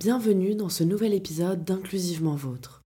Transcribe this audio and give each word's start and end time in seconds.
Bienvenue 0.00 0.56
dans 0.56 0.68
ce 0.68 0.82
nouvel 0.82 1.14
épisode 1.14 1.64
d'Inclusivement 1.64 2.34
Vôtre. 2.34 2.82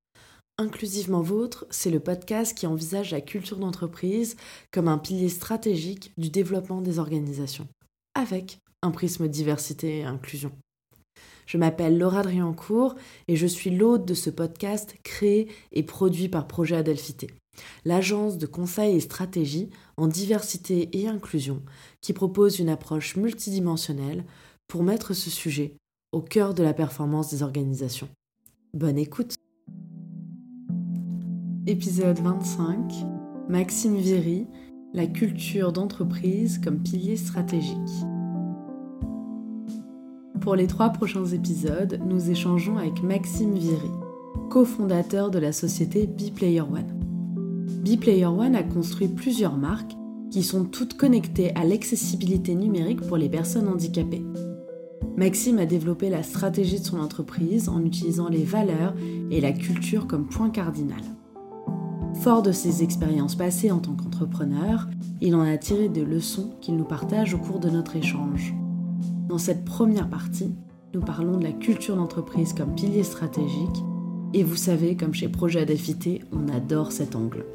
Inclusivement 0.58 1.22
Vôtre, 1.22 1.64
c'est 1.70 1.90
le 1.90 2.00
podcast 2.00 2.56
qui 2.56 2.66
envisage 2.66 3.10
la 3.10 3.22
culture 3.22 3.56
d'entreprise 3.56 4.36
comme 4.70 4.86
un 4.88 4.98
pilier 4.98 5.30
stratégique 5.30 6.12
du 6.18 6.28
développement 6.28 6.82
des 6.82 6.98
organisations, 6.98 7.68
avec 8.14 8.58
un 8.82 8.90
prisme 8.90 9.28
diversité 9.28 10.00
et 10.00 10.04
inclusion. 10.04 10.52
Je 11.46 11.56
m'appelle 11.56 11.96
Laura 11.96 12.22
Driancourt 12.22 12.96
et 13.28 13.36
je 13.36 13.46
suis 13.46 13.70
l'hôte 13.70 14.04
de 14.04 14.14
ce 14.14 14.28
podcast 14.28 14.94
créé 15.02 15.48
et 15.72 15.84
produit 15.84 16.28
par 16.28 16.46
Projet 16.46 16.76
Adelphité, 16.76 17.30
l'agence 17.86 18.36
de 18.36 18.46
conseil 18.46 18.96
et 18.96 19.00
stratégie 19.00 19.70
en 19.96 20.06
diversité 20.06 20.90
et 20.92 21.08
inclusion 21.08 21.62
qui 22.02 22.12
propose 22.12 22.58
une 22.58 22.68
approche 22.68 23.16
multidimensionnelle 23.16 24.26
pour 24.68 24.82
mettre 24.82 25.14
ce 25.14 25.30
sujet 25.30 25.76
au 26.16 26.22
cœur 26.22 26.54
de 26.54 26.62
la 26.62 26.72
performance 26.72 27.30
des 27.30 27.42
organisations. 27.42 28.08
Bonne 28.72 28.96
écoute 28.96 29.34
Épisode 31.66 32.18
25 32.20 32.90
Maxime 33.50 33.96
Viry, 33.96 34.46
la 34.94 35.06
culture 35.06 35.72
d'entreprise 35.72 36.58
comme 36.58 36.78
pilier 36.78 37.18
stratégique. 37.18 37.76
Pour 40.40 40.56
les 40.56 40.66
trois 40.66 40.88
prochains 40.88 41.26
épisodes, 41.26 42.00
nous 42.06 42.30
échangeons 42.30 42.78
avec 42.78 43.02
Maxime 43.02 43.52
Viry, 43.52 43.90
cofondateur 44.48 45.30
de 45.30 45.38
la 45.38 45.52
société 45.52 46.06
Bplayer 46.06 46.62
One. 46.62 46.98
Bplayer 47.84 48.24
One 48.24 48.56
a 48.56 48.62
construit 48.62 49.08
plusieurs 49.08 49.58
marques 49.58 49.92
qui 50.30 50.42
sont 50.42 50.64
toutes 50.64 50.96
connectées 50.96 51.54
à 51.56 51.64
l'accessibilité 51.64 52.54
numérique 52.54 53.02
pour 53.02 53.18
les 53.18 53.28
personnes 53.28 53.68
handicapées. 53.68 54.24
Maxime 55.16 55.58
a 55.58 55.64
développé 55.64 56.10
la 56.10 56.22
stratégie 56.22 56.78
de 56.78 56.84
son 56.84 57.00
entreprise 57.00 57.70
en 57.70 57.82
utilisant 57.82 58.28
les 58.28 58.44
valeurs 58.44 58.94
et 59.30 59.40
la 59.40 59.52
culture 59.52 60.06
comme 60.06 60.26
point 60.26 60.50
cardinal. 60.50 61.00
Fort 62.20 62.42
de 62.42 62.52
ses 62.52 62.82
expériences 62.82 63.34
passées 63.34 63.70
en 63.70 63.78
tant 63.78 63.94
qu'entrepreneur, 63.94 64.88
il 65.22 65.34
en 65.34 65.40
a 65.40 65.56
tiré 65.56 65.88
des 65.88 66.04
leçons 66.04 66.50
qu'il 66.60 66.76
nous 66.76 66.84
partage 66.84 67.32
au 67.32 67.38
cours 67.38 67.60
de 67.60 67.70
notre 67.70 67.96
échange. 67.96 68.54
Dans 69.28 69.38
cette 69.38 69.64
première 69.64 70.10
partie, 70.10 70.54
nous 70.92 71.00
parlons 71.00 71.38
de 71.38 71.44
la 71.44 71.52
culture 71.52 71.96
d'entreprise 71.96 72.52
comme 72.52 72.74
pilier 72.74 73.02
stratégique, 73.02 73.84
et 74.34 74.42
vous 74.42 74.56
savez, 74.56 74.96
comme 74.96 75.14
chez 75.14 75.28
Projet 75.28 75.60
Adafité, 75.60 76.20
on 76.30 76.48
adore 76.52 76.92
cet 76.92 77.16
angle. 77.16 77.46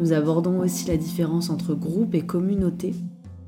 Nous 0.00 0.12
abordons 0.12 0.58
aussi 0.58 0.88
la 0.88 0.96
différence 0.96 1.50
entre 1.50 1.74
groupe 1.74 2.16
et 2.16 2.26
communauté, 2.26 2.94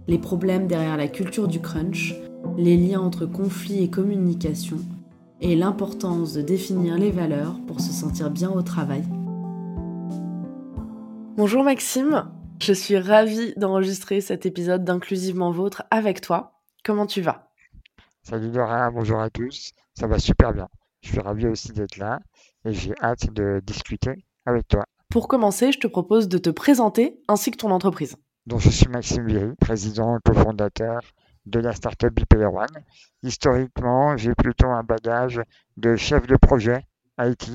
les 0.07 0.19
problèmes 0.19 0.69
derrière 0.69 0.97
la 0.97 1.09
culture 1.09 1.49
du 1.49 1.61
crunch, 1.61 2.15
les 2.59 2.77
liens 2.77 3.01
entre 3.01 3.25
conflit 3.25 3.85
et 3.85 3.89
communication, 3.89 4.79
et 5.41 5.55
l'importance 5.55 6.33
de 6.33 6.43
définir 6.43 6.99
les 6.99 7.13
valeurs 7.13 7.55
pour 7.69 7.81
se 7.81 7.93
sentir 7.93 8.31
bien 8.31 8.51
au 8.51 8.63
travail. 8.63 9.05
Bonjour 11.37 11.63
Maxime, 11.63 12.29
je 12.61 12.73
suis 12.73 12.99
ravie 12.99 13.55
d'enregistrer 13.57 14.21
cet 14.21 14.45
épisode 14.45 14.83
d'Inclusivement 14.83 15.53
Vôtre 15.53 15.85
avec 15.93 16.21
toi. 16.21 16.61
Comment 16.85 17.07
tu 17.07 17.21
vas? 17.21 17.49
Salut 18.25 18.51
Laura, 18.51 18.91
bonjour 18.91 19.21
à 19.21 19.31
tous. 19.31 19.71
Ça 19.95 20.09
va 20.09 20.19
super 20.19 20.53
bien. 20.53 20.67
Je 21.03 21.11
suis 21.11 21.21
ravi 21.21 21.47
aussi 21.47 21.71
d'être 21.71 21.97
là 21.97 22.19
et 22.65 22.73
j'ai 22.73 22.93
hâte 23.01 23.33
de 23.33 23.63
discuter 23.65 24.25
avec 24.47 24.67
toi. 24.67 24.85
Pour 25.11 25.29
commencer, 25.29 25.71
je 25.71 25.79
te 25.79 25.87
propose 25.87 26.27
de 26.27 26.39
te 26.39 26.51
présenter 26.51 27.23
ainsi 27.29 27.53
que 27.53 27.57
ton 27.57 27.71
entreprise. 27.71 28.17
Donc, 28.47 28.61
je 28.61 28.71
suis 28.71 28.89
Maxime 28.89 29.27
Viry, 29.27 29.55
président 29.61 30.17
et 30.17 30.21
cofondateur 30.25 31.03
de 31.49 31.61
la 31.61 31.73
startup 31.73 32.13
BPR 32.13 32.53
One. 32.55 32.85
Historiquement, 33.23 34.17
j'ai 34.17 34.35
plutôt 34.35 34.69
un 34.69 34.83
bagage 34.83 35.41
de 35.77 35.97
chef 35.97 36.27
de 36.27 36.37
projet 36.37 36.87
IT. 37.19 37.51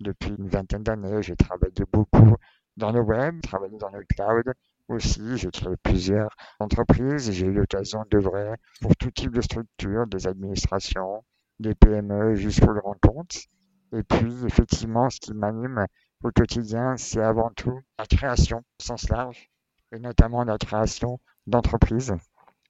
Depuis 0.00 0.34
une 0.36 0.48
vingtaine 0.48 0.82
d'années, 0.82 1.22
j'ai 1.22 1.36
travaillé 1.36 1.84
beaucoup 1.92 2.36
dans 2.76 2.92
le 2.92 3.00
web, 3.00 3.40
travaillé 3.40 3.78
dans 3.78 3.88
le 3.90 4.04
cloud, 4.04 4.52
aussi, 4.88 5.36
j'ai 5.36 5.50
créé 5.50 5.74
plusieurs 5.82 6.30
entreprises 6.60 7.32
j'ai 7.32 7.46
eu 7.46 7.52
l'occasion 7.52 8.04
d'œuvrer 8.08 8.54
pour 8.80 8.94
tout 8.96 9.10
type 9.10 9.32
de 9.32 9.40
structures, 9.40 10.06
des 10.06 10.28
administrations, 10.28 11.24
des 11.58 11.74
PME 11.74 12.36
jusqu'au 12.36 12.72
grand 12.72 12.94
compte. 13.00 13.46
Et 13.92 14.02
puis, 14.04 14.44
effectivement, 14.44 15.10
ce 15.10 15.18
qui 15.18 15.34
m'anime 15.34 15.86
au 16.22 16.30
quotidien, 16.30 16.96
c'est 16.96 17.22
avant 17.22 17.50
tout 17.50 17.80
la 17.98 18.06
création 18.06 18.62
sens 18.80 19.08
large, 19.08 19.50
et 19.90 19.98
notamment 19.98 20.44
la 20.44 20.56
création 20.56 21.18
d'entreprises 21.48 22.14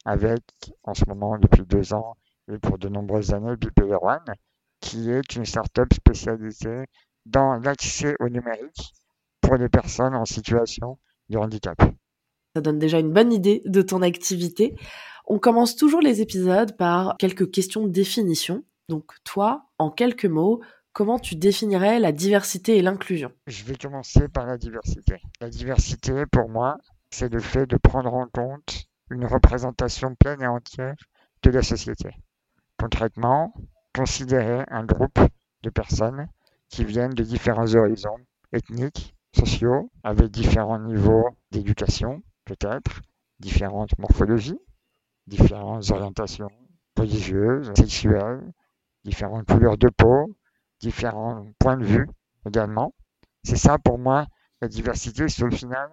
avec, 0.07 0.41
en 0.85 0.95
ce 0.95 1.05
moment, 1.07 1.37
depuis 1.37 1.67
deux 1.67 1.93
ans 1.93 2.17
et 2.51 2.59
pour 2.59 2.79
de 2.79 2.89
nombreuses 2.89 3.35
années, 3.35 3.57
BPR 3.57 4.03
One, 4.03 4.35
qui 4.81 5.11
est 5.11 5.35
une 5.35 5.45
startup 5.45 5.93
spécialisée 5.93 6.85
dans 7.27 7.57
l'accès 7.57 8.15
au 8.21 8.29
numérique 8.29 8.95
pour 9.41 9.57
les 9.57 9.69
personnes 9.69 10.15
en 10.15 10.25
situation 10.25 10.99
de 11.29 11.39
handicap. 11.39 11.83
Ça 12.55 12.61
donne 12.61 12.79
déjà 12.79 13.01
une 13.01 13.13
bonne 13.13 13.33
idée 13.33 13.63
de 13.67 13.83
ton 13.83 14.01
activité. 14.01 14.77
On 15.27 15.39
commence 15.39 15.75
toujours 15.75 16.01
les 16.01 16.23
épisodes 16.23 16.77
par 16.77 17.17
quelques 17.19 17.51
questions 17.51 17.85
de 17.85 17.91
définition. 17.91 18.63
Donc 18.89 19.13
toi, 19.25 19.67
en 19.79 19.91
quelques 19.91 20.27
mots, 20.27 20.63
comment 20.93 21.19
tu 21.19 21.35
définirais 21.35 21.99
la 21.99 22.13
diversité 22.13 22.77
et 22.77 22.83
l'inclusion? 22.83 23.33
Je 23.49 23.65
vais 23.65 23.75
commencer 23.75 24.29
par 24.29 24.47
la 24.47 24.57
diversité. 24.57 25.17
La 25.41 25.51
diversité, 25.51 26.25
pour 26.31 26.49
moi, 26.49 26.79
c'est 27.11 27.33
le 27.33 27.41
fait 27.41 27.67
de 27.67 27.77
prendre 27.77 28.15
en 28.15 28.27
compte 28.29 28.86
une 29.11 29.27
représentation 29.27 30.15
pleine 30.15 30.43
et 30.43 30.47
entière 30.47 30.97
de 31.43 31.51
la 31.51 31.63
société. 31.63 32.11
Concrètement, 32.79 33.55
considérer 33.95 34.65
un 34.69 34.85
groupe 34.85 35.21
de 35.63 35.71
personnes 35.71 36.29
qui 36.69 36.85
viennent 36.85 37.15
de 37.15 37.23
différents 37.23 37.75
horizons 37.75 38.19
ethniques, 38.53 39.15
sociaux, 39.35 39.91
avec 40.03 40.31
différents 40.31 40.79
niveaux 40.79 41.29
d'éducation, 41.51 42.23
peut-être, 42.45 43.01
différentes 43.39 43.97
morphologies, 43.99 44.59
différentes 45.27 45.91
orientations 45.91 46.51
religieuses, 46.97 47.73
sexuelles, 47.77 48.53
différentes 49.05 49.47
couleurs 49.47 49.77
de 49.77 49.89
peau, 49.89 50.35
différents 50.81 51.47
points 51.59 51.77
de 51.77 51.85
vue 51.85 52.09
également. 52.47 52.95
C'est 53.45 53.57
ça 53.57 53.79
pour 53.79 53.99
moi 53.99 54.27
la 54.61 54.69
diversité, 54.69 55.29
c'est 55.29 55.45
au 55.45 55.51
final 55.51 55.91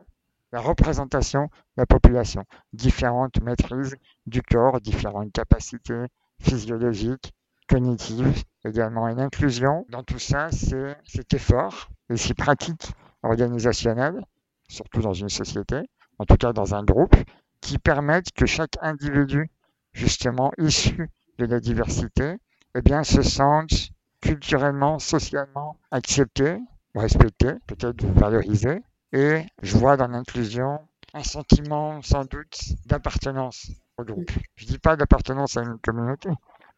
la 0.54 0.62
représentation 0.62 1.46
de 1.46 1.50
la 1.82 1.86
population, 1.88 2.46
différentes 2.74 3.42
maîtrises 3.42 3.96
du 4.28 4.44
corps, 4.44 4.80
différentes 4.80 5.32
capacités 5.32 6.06
physiologiques, 6.40 7.34
cognitives 7.68 8.44
également. 8.64 9.08
Et 9.08 9.16
l'inclusion 9.16 9.84
dans 9.90 10.04
tout 10.04 10.20
ça, 10.20 10.52
c'est 10.52 10.96
cet 11.06 11.34
effort 11.34 11.90
et 12.10 12.18
ces 12.18 12.36
pratiques 12.36 12.92
organisationnelles, 13.24 14.24
surtout 14.70 15.02
dans 15.02 15.14
une 15.14 15.30
société, 15.30 15.82
en 16.20 16.26
tout 16.26 16.38
cas 16.38 16.54
dans 16.54 16.76
un 16.76 16.84
groupe, 16.84 17.16
qui 17.60 17.80
permettent 17.80 18.32
que 18.32 18.46
chaque 18.46 18.78
individu, 18.82 19.50
justement 19.92 20.52
issu 20.60 21.10
de 21.40 21.46
la 21.46 21.60
diversité, 21.60 22.36
eh 22.76 23.04
se 23.04 23.24
sente 23.24 23.90
culturellement, 24.22 25.00
socialement 25.00 25.78
accepté, 25.90 26.60
respecté, 26.94 27.54
peut-être 27.66 28.06
valorisé. 28.06 28.84
Et 29.14 29.46
je 29.62 29.78
vois 29.78 29.96
dans 29.96 30.08
l'inclusion 30.08 30.80
un 31.14 31.24
sentiment 31.24 32.02
sans 32.02 32.26
doute 32.26 32.58
d'appartenance 32.88 33.70
au 34.00 34.04
groupe. 34.04 34.32
Je 34.56 34.66
dis 34.66 34.80
pas 34.80 34.96
d'appartenance 34.96 35.56
à 35.56 35.62
une 35.62 35.78
communauté, 35.78 36.30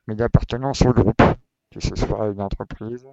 mais 0.05 0.15
d'appartenance 0.15 0.81
au 0.81 0.91
groupe, 0.91 1.21
que 1.71 1.79
ce 1.79 1.95
soit 1.95 2.27
une 2.27 2.41
entreprise, 2.41 3.07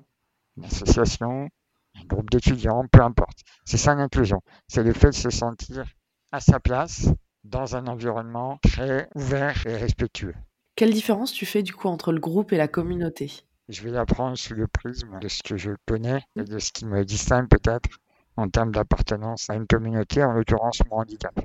une 0.57 0.65
association, 0.65 1.49
un 1.95 2.05
groupe 2.07 2.31
d'étudiants, 2.31 2.85
peu 2.91 3.01
importe. 3.01 3.39
C'est 3.65 3.79
ça 3.79 3.95
l'inclusion. 3.95 4.43
C'est 4.67 4.83
le 4.83 4.93
fait 4.93 5.11
de 5.11 5.15
se 5.15 5.31
sentir 5.31 5.85
à 6.33 6.41
sa 6.41 6.59
place 6.59 7.07
dans 7.45 7.77
un 7.77 7.87
environnement 7.87 8.59
très 8.61 9.09
ouvert 9.15 9.65
et 9.69 9.77
respectueux. 9.77 10.35
Quelle 10.75 10.93
différence 10.93 11.33
tu 11.33 11.47
fais 11.47 11.63
du 11.63 11.73
coup 11.73 11.87
entre 11.87 12.11
le 12.11 12.19
groupe 12.19 12.53
et 12.53 12.57
la 12.57 12.67
communauté? 12.67 13.31
Je 13.69 13.83
vais 13.83 13.91
l'apprendre 13.93 14.37
sous 14.37 14.55
le 14.55 14.67
prisme 14.67 15.21
de 15.21 15.29
ce 15.29 15.45
que 15.45 15.57
je 15.57 15.71
connais 15.87 16.25
et 16.35 16.43
de 16.43 16.59
ce 16.59 16.73
qui 16.73 16.87
me 16.87 17.05
distingue 17.05 17.49
peut-être 17.49 17.89
en 18.37 18.49
termes 18.49 18.73
d'appartenance 18.73 19.51
à 19.51 19.55
une 19.55 19.67
communauté, 19.67 20.23
en 20.23 20.33
l'occurrence 20.33 20.81
mon 20.91 20.99
handicap 20.99 21.39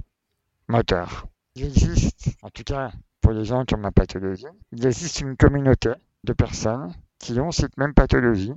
moteur. 0.68 1.28
Il 1.56 1.66
existe, 1.66 2.30
en 2.42 2.50
tout 2.50 2.64
cas 2.64 2.92
pour 3.22 3.32
les 3.32 3.46
gens 3.46 3.66
qui 3.66 3.76
ont 3.76 3.80
ma 3.80 3.92
pathologie, 3.92 4.46
il 4.72 4.86
existe 4.86 5.22
une 5.22 5.36
communauté 5.36 5.92
de 6.24 6.34
personnes 6.34 6.94
qui 7.20 7.40
ont 7.40 7.52
cette 7.52 7.78
même 7.78 7.94
pathologie 7.94 8.54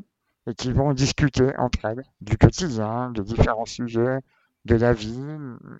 et 0.46 0.54
qui 0.54 0.72
vont 0.72 0.92
discuter 0.92 1.56
entre 1.56 1.84
elles 1.84 2.04
du 2.20 2.36
quotidien, 2.36 3.10
de 3.10 3.22
différents 3.22 3.66
sujets, 3.66 4.20
de 4.64 4.76
la 4.76 4.92
vie, 4.92 5.18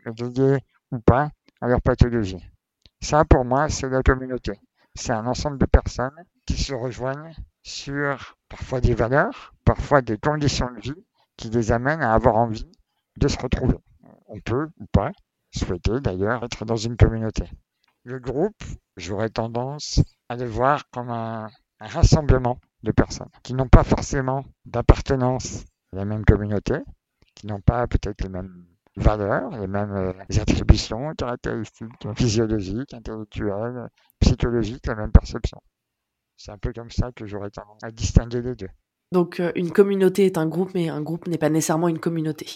liée 0.07 0.59
ou 0.91 0.99
pas 0.99 1.31
à 1.61 1.69
leur 1.69 1.81
pathologie. 1.83 2.45
Ça, 3.01 3.25
pour 3.25 3.45
moi, 3.45 3.69
c'est 3.69 3.89
la 3.89 4.03
communauté. 4.03 4.53
C'est 4.95 5.13
un 5.13 5.27
ensemble 5.27 5.59
de 5.59 5.67
personnes 5.67 6.25
qui 6.47 6.57
se 6.57 6.75
rejoignent 6.75 7.35
sur 7.63 8.37
parfois 8.49 8.81
des 8.81 8.95
valeurs, 8.95 9.55
parfois 9.65 10.03
des 10.03 10.19
conditions 10.19 10.71
de 10.73 10.81
vie 10.81 11.05
qui 11.41 11.49
les 11.49 11.73
amènent 11.73 12.03
à 12.03 12.13
avoir 12.13 12.37
envie 12.37 12.71
de 13.17 13.29
se 13.29 13.39
retrouver. 13.39 13.79
On 14.27 14.39
peut 14.41 14.69
ou 14.79 14.87
pas 14.93 15.11
souhaiter 15.53 16.01
d'ailleurs 16.01 16.45
être 16.45 16.65
dans 16.67 16.77
une 16.77 16.97
communauté. 16.97 17.45
Le 18.05 18.19
groupe, 18.19 18.63
j'aurais 18.97 19.31
tendance 19.31 20.01
à 20.29 20.37
le 20.37 20.45
voir 20.45 20.89
comme 20.91 21.11
un, 21.11 21.49
un 21.81 21.87
rassemblement 21.87 22.61
de 22.83 22.93
personnes 22.93 23.31
qui 23.43 23.55
n'ont 23.55 23.69
pas 23.69 23.85
forcément 23.85 24.45
d'appartenance 24.67 25.65
à 25.93 25.97
la 25.97 26.05
même 26.05 26.25
communauté, 26.25 26.75
qui 27.35 27.47
n'ont 27.47 27.61
pas 27.61 27.87
peut-être 27.87 28.23
les 28.23 28.29
mêmes 28.29 28.67
valeurs, 28.97 29.51
les 29.51 29.67
mêmes 29.67 29.93
euh, 29.93 30.13
attributions, 30.41 31.15
caractéristiques 31.15 31.89
physiologiques, 32.17 32.93
intellectuelles, 32.93 33.89
psychologiques, 34.21 34.87
la 34.87 34.95
même 34.95 35.13
perception. 35.13 35.61
C'est 36.37 36.53
un 36.53 36.59
peu 36.59 36.73
comme 36.73 36.91
ça 36.91 37.13
que 37.13 37.27
j'aurais 37.27 37.51
tendance 37.51 37.83
à 37.83 37.91
distinguer 37.91 38.43
les 38.43 38.55
deux. 38.55 38.71
Donc 39.13 39.41
euh, 39.41 39.53
une 39.55 39.73
communauté 39.73 40.27
est 40.27 40.39
un 40.39 40.47
groupe, 40.47 40.71
mais 40.75 40.89
un 40.89 41.03
groupe 41.03 41.27
n'est 41.27 41.39
pas 41.39 41.49
nécessairement 41.49 41.89
une 41.89 41.99
communauté. 41.99 42.47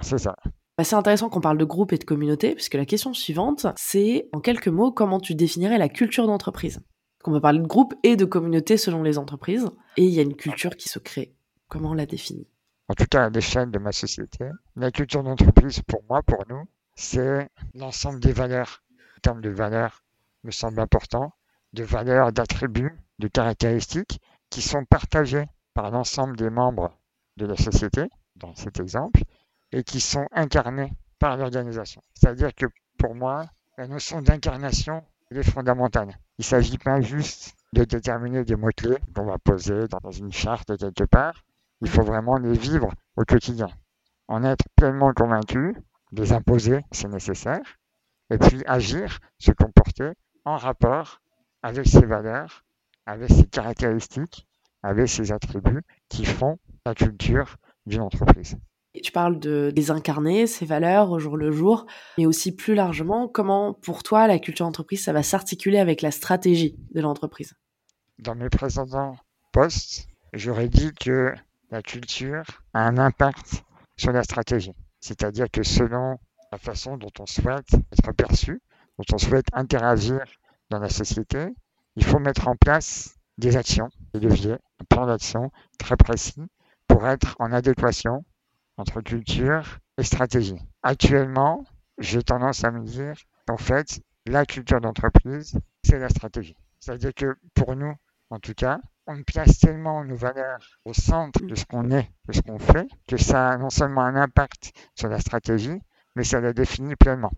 C'est 0.00 0.18
ça. 0.18 0.36
Bah, 0.76 0.84
c'est 0.84 0.96
intéressant 0.96 1.28
qu'on 1.28 1.40
parle 1.40 1.58
de 1.58 1.64
groupe 1.64 1.92
et 1.92 1.98
de 1.98 2.04
communauté, 2.04 2.54
puisque 2.54 2.74
la 2.74 2.84
question 2.84 3.14
suivante, 3.14 3.66
c'est 3.76 4.28
en 4.32 4.40
quelques 4.40 4.68
mots, 4.68 4.90
comment 4.90 5.20
tu 5.20 5.34
définirais 5.34 5.78
la 5.78 5.88
culture 5.88 6.26
d'entreprise? 6.26 6.80
On 7.24 7.30
peut 7.30 7.40
parler 7.40 7.60
de 7.60 7.66
groupe 7.66 7.94
et 8.02 8.16
de 8.16 8.24
communauté 8.24 8.76
selon 8.76 9.02
les 9.02 9.16
entreprises, 9.16 9.70
et 9.96 10.04
il 10.04 10.10
y 10.10 10.18
a 10.18 10.22
une 10.22 10.36
culture 10.36 10.76
qui 10.76 10.88
se 10.88 10.98
crée. 10.98 11.34
Comment 11.68 11.90
on 11.90 11.94
la 11.94 12.06
définit? 12.06 12.46
En 12.88 12.94
tout 12.94 13.06
cas, 13.06 13.24
à 13.24 13.30
l'échelle 13.30 13.70
de 13.70 13.78
ma 13.78 13.92
société, 13.92 14.44
la 14.76 14.90
culture 14.90 15.22
d'entreprise, 15.22 15.80
pour 15.86 16.02
moi, 16.08 16.22
pour 16.22 16.44
nous, 16.50 16.64
c'est 16.96 17.48
l'ensemble 17.72 18.20
des 18.20 18.32
valeurs. 18.32 18.82
En 19.16 19.20
termes 19.22 19.40
de 19.40 19.48
valeurs, 19.48 20.04
me 20.42 20.50
semble 20.50 20.80
important, 20.80 21.32
de 21.72 21.82
valeurs, 21.82 22.32
d'attributs, 22.32 22.92
de 23.20 23.28
caractéristiques 23.28 24.20
qui 24.50 24.60
sont 24.60 24.84
partagées 24.84 25.46
par 25.74 25.90
l'ensemble 25.90 26.36
des 26.36 26.50
membres 26.50 26.96
de 27.36 27.46
la 27.46 27.56
société, 27.56 28.08
dans 28.36 28.54
cet 28.54 28.80
exemple, 28.80 29.22
et 29.72 29.82
qui 29.82 30.00
sont 30.00 30.26
incarnés 30.32 30.92
par 31.18 31.36
l'organisation. 31.36 32.00
C'est-à-dire 32.14 32.54
que 32.54 32.66
pour 32.98 33.14
moi, 33.14 33.46
la 33.76 33.88
notion 33.88 34.22
d'incarnation 34.22 35.04
est 35.30 35.42
fondamentale. 35.42 36.16
Il 36.38 36.42
ne 36.42 36.44
s'agit 36.44 36.78
pas 36.78 37.00
juste 37.00 37.54
de 37.72 37.84
déterminer 37.84 38.44
des 38.44 38.56
mots-clés 38.56 38.98
qu'on 39.14 39.24
va 39.24 39.38
poser 39.38 39.88
dans 39.88 40.10
une 40.10 40.32
charte 40.32 40.76
quelque 40.78 41.04
part. 41.04 41.44
Il 41.80 41.88
faut 41.88 42.02
vraiment 42.02 42.36
les 42.36 42.56
vivre 42.56 42.92
au 43.16 43.24
quotidien. 43.24 43.68
En 44.28 44.44
être 44.44 44.64
pleinement 44.76 45.12
convaincu, 45.12 45.76
les 46.12 46.32
imposer, 46.32 46.80
c'est 46.92 47.08
nécessaire, 47.08 47.78
et 48.30 48.38
puis 48.38 48.62
agir, 48.66 49.18
se 49.38 49.50
comporter 49.50 50.12
en 50.44 50.56
rapport 50.56 51.20
avec 51.62 51.86
ces 51.86 52.06
valeurs, 52.06 52.64
avec 53.06 53.30
ces 53.30 53.46
caractéristiques, 53.46 54.46
avec 54.84 55.08
ces 55.08 55.32
attributs 55.32 55.82
qui 56.08 56.24
font 56.24 56.58
la 56.86 56.94
culture 56.94 57.56
d'une 57.86 58.02
entreprise. 58.02 58.56
Tu 59.02 59.10
parles 59.10 59.40
de 59.40 59.72
les 59.74 59.90
incarner, 59.90 60.46
ces 60.46 60.66
valeurs 60.66 61.10
au 61.10 61.18
jour 61.18 61.36
le 61.36 61.50
jour, 61.50 61.86
mais 62.16 62.26
aussi 62.26 62.54
plus 62.54 62.74
largement, 62.74 63.26
comment 63.26 63.74
pour 63.74 64.04
toi 64.04 64.28
la 64.28 64.38
culture 64.38 64.66
d'entreprise, 64.66 65.02
ça 65.02 65.12
va 65.12 65.24
s'articuler 65.24 65.78
avec 65.78 66.00
la 66.00 66.12
stratégie 66.12 66.76
de 66.92 67.00
l'entreprise? 67.00 67.54
Dans 68.20 68.36
mes 68.36 68.50
précédents 68.50 69.16
postes, 69.52 70.06
j'aurais 70.32 70.68
dit 70.68 70.92
que 70.92 71.34
la 71.70 71.82
culture 71.82 72.44
a 72.72 72.86
un 72.86 72.98
impact 72.98 73.64
sur 73.96 74.12
la 74.12 74.22
stratégie. 74.22 74.74
C'est-à-dire 75.00 75.50
que 75.50 75.64
selon 75.64 76.18
la 76.52 76.58
façon 76.58 76.96
dont 76.96 77.10
on 77.18 77.26
souhaite 77.26 77.72
être 77.90 78.12
perçu, 78.12 78.60
dont 78.98 79.14
on 79.14 79.18
souhaite 79.18 79.46
interagir 79.54 80.20
dans 80.70 80.78
la 80.78 80.88
société, 80.88 81.48
il 81.96 82.04
faut 82.04 82.20
mettre 82.20 82.46
en 82.46 82.54
place 82.54 83.16
des 83.38 83.56
actions, 83.56 83.88
des 84.12 84.20
leviers, 84.20 84.58
un 84.80 84.84
plan 84.88 85.06
d'action 85.06 85.50
très 85.78 85.96
précis 85.96 86.42
pour 86.86 87.06
être 87.06 87.36
en 87.38 87.52
adéquation 87.52 88.24
entre 88.76 89.00
culture 89.00 89.78
et 89.98 90.04
stratégie. 90.04 90.58
Actuellement, 90.82 91.64
j'ai 91.98 92.22
tendance 92.22 92.64
à 92.64 92.70
me 92.70 92.84
dire 92.84 93.14
qu'en 93.46 93.56
fait, 93.56 94.00
la 94.26 94.46
culture 94.46 94.80
d'entreprise, 94.80 95.58
c'est 95.82 95.98
la 95.98 96.08
stratégie. 96.08 96.56
C'est-à-dire 96.80 97.14
que 97.14 97.36
pour 97.54 97.76
nous, 97.76 97.94
en 98.30 98.38
tout 98.38 98.54
cas, 98.54 98.80
on 99.06 99.22
place 99.22 99.58
tellement 99.58 100.04
nos 100.04 100.16
valeurs 100.16 100.80
au 100.84 100.94
centre 100.94 101.42
de 101.44 101.54
ce 101.54 101.64
qu'on 101.66 101.90
est, 101.90 102.10
de 102.26 102.32
ce 102.32 102.40
qu'on 102.40 102.58
fait, 102.58 102.88
que 103.06 103.16
ça 103.16 103.50
a 103.50 103.58
non 103.58 103.70
seulement 103.70 104.02
un 104.02 104.16
impact 104.16 104.72
sur 104.94 105.08
la 105.08 105.20
stratégie, 105.20 105.80
mais 106.16 106.24
ça 106.24 106.40
la 106.40 106.52
définit 106.52 106.96
pleinement. 106.96 107.32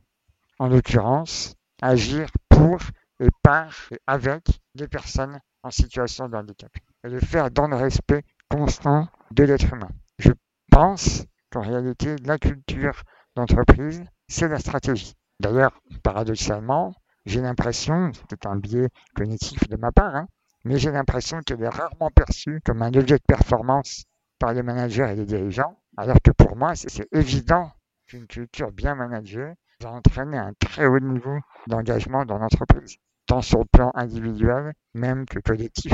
En 0.58 0.68
l'occurrence, 0.68 1.54
agir 1.82 2.30
pour 2.48 2.78
et 3.20 3.28
par 3.42 3.74
et 3.90 4.00
avec 4.06 4.60
des 4.74 4.88
personnes 4.88 5.40
en 5.66 5.70
situation 5.70 6.28
de 6.28 6.36
handicap. 6.36 6.70
Et 7.04 7.08
le 7.08 7.20
faire 7.20 7.50
dans 7.50 7.68
le 7.68 7.76
respect 7.76 8.22
constant 8.48 9.08
de 9.32 9.44
l'être 9.44 9.72
humain 9.72 9.90
pense 10.76 11.24
qu'en 11.50 11.62
réalité, 11.62 12.16
la 12.24 12.36
culture 12.36 13.02
d'entreprise, 13.34 14.04
c'est 14.28 14.46
la 14.46 14.58
stratégie. 14.58 15.14
D'ailleurs, 15.40 15.80
paradoxalement, 16.02 16.92
j'ai 17.24 17.40
l'impression, 17.40 18.12
c'est 18.28 18.44
un 18.44 18.56
biais 18.56 18.90
cognitif 19.14 19.66
de 19.66 19.76
ma 19.76 19.90
part, 19.90 20.14
hein, 20.14 20.26
mais 20.66 20.76
j'ai 20.76 20.90
l'impression 20.90 21.40
qu'elle 21.40 21.62
est 21.62 21.68
rarement 21.70 22.10
perçue 22.10 22.60
comme 22.62 22.82
un 22.82 22.90
levier 22.90 23.16
de 23.16 23.24
performance 23.26 24.04
par 24.38 24.52
les 24.52 24.62
managers 24.62 25.08
et 25.10 25.16
les 25.16 25.24
dirigeants, 25.24 25.78
alors 25.96 26.18
que 26.22 26.30
pour 26.30 26.56
moi, 26.56 26.74
c'est 26.74 27.08
évident 27.10 27.72
qu'une 28.06 28.26
culture 28.26 28.70
bien 28.70 28.94
managée 28.94 29.54
va 29.80 29.92
entraîner 29.92 30.36
un 30.36 30.52
très 30.60 30.84
haut 30.84 31.00
niveau 31.00 31.38
d'engagement 31.68 32.26
dans 32.26 32.36
l'entreprise, 32.36 32.96
tant 33.26 33.42
sur 33.42 33.60
le 33.60 33.64
plan 33.64 33.90
individuel 33.94 34.72
même 34.94 35.26
que 35.26 35.38
collectif. 35.38 35.92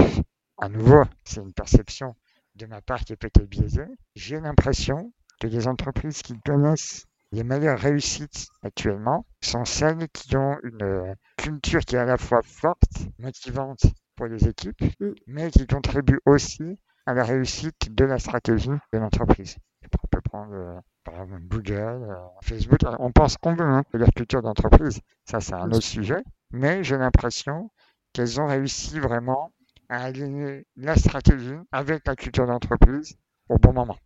À 0.58 0.69
nouveau, 0.69 1.02
c'est 1.25 1.40
une 1.40 1.52
perception 1.52 2.14
de 2.55 2.67
ma 2.67 2.81
part 2.82 3.00
qui 3.05 3.12
est 3.12 3.17
peut-être 3.17 3.49
biaisée, 3.49 3.87
j'ai 4.14 4.40
l'impression 4.40 5.12
que 5.40 5.46
les 5.46 5.67
entreprises 5.67 6.23
qui 6.23 6.38
connaissent 6.40 7.06
les 7.32 7.44
meilleures 7.44 7.79
réussites 7.79 8.49
actuellement 8.62 9.25
sont 9.40 9.64
celles 9.64 10.08
qui 10.11 10.37
ont 10.37 10.58
une 10.62 11.17
culture 11.38 11.81
qui 11.81 11.96
est 11.96 11.99
à 11.99 12.05
la 12.05 12.19
fois 12.19 12.43
forte, 12.43 12.93
motivante 13.19 13.87
pour 14.17 14.26
les 14.26 14.46
équipes, 14.46 14.82
mm. 15.00 15.12
mais 15.26 15.50
qui 15.50 15.67
contribue 15.67 16.20
aussi 16.26 16.78
à 17.06 17.14
la 17.14 17.25
réussite 17.25 17.94
de 17.94 18.05
la 18.05 18.19
stratégie 18.19 18.69
de 18.93 18.99
l'entreprise. 18.99 19.56
On 19.85 20.08
peut 20.08 20.20
prendre 20.20 20.52
euh, 20.52 20.78
par 21.04 21.22
exemple 21.22 21.43
Google, 21.49 22.06
euh, 22.08 22.16
Facebook, 22.43 22.81
on 22.99 23.12
pense 23.12 23.37
qu'on 23.37 23.54
veut 23.54 23.64
hein, 23.64 23.82
de 23.93 23.99
leur 23.99 24.10
culture 24.10 24.43
d'entreprise, 24.43 25.00
ça 25.25 25.40
c'est 25.40 25.54
un 25.54 25.70
autre 25.70 25.82
sujet, 25.82 26.22
mais 26.52 26.84
j'ai 26.84 26.96
l'impression 26.96 27.70
qu'elles 28.12 28.40
ont 28.40 28.46
réussi 28.46 28.99
vraiment 28.99 29.52
à 29.88 30.04
aligner 30.04 30.66
la 30.76 30.96
stratégie 30.96 31.56
avec 31.70 32.06
la 32.06 32.16
culture 32.16 32.46
d'entreprise 32.46 33.16
au 33.49 33.58
bon 33.58 33.72
moment. 33.72 33.96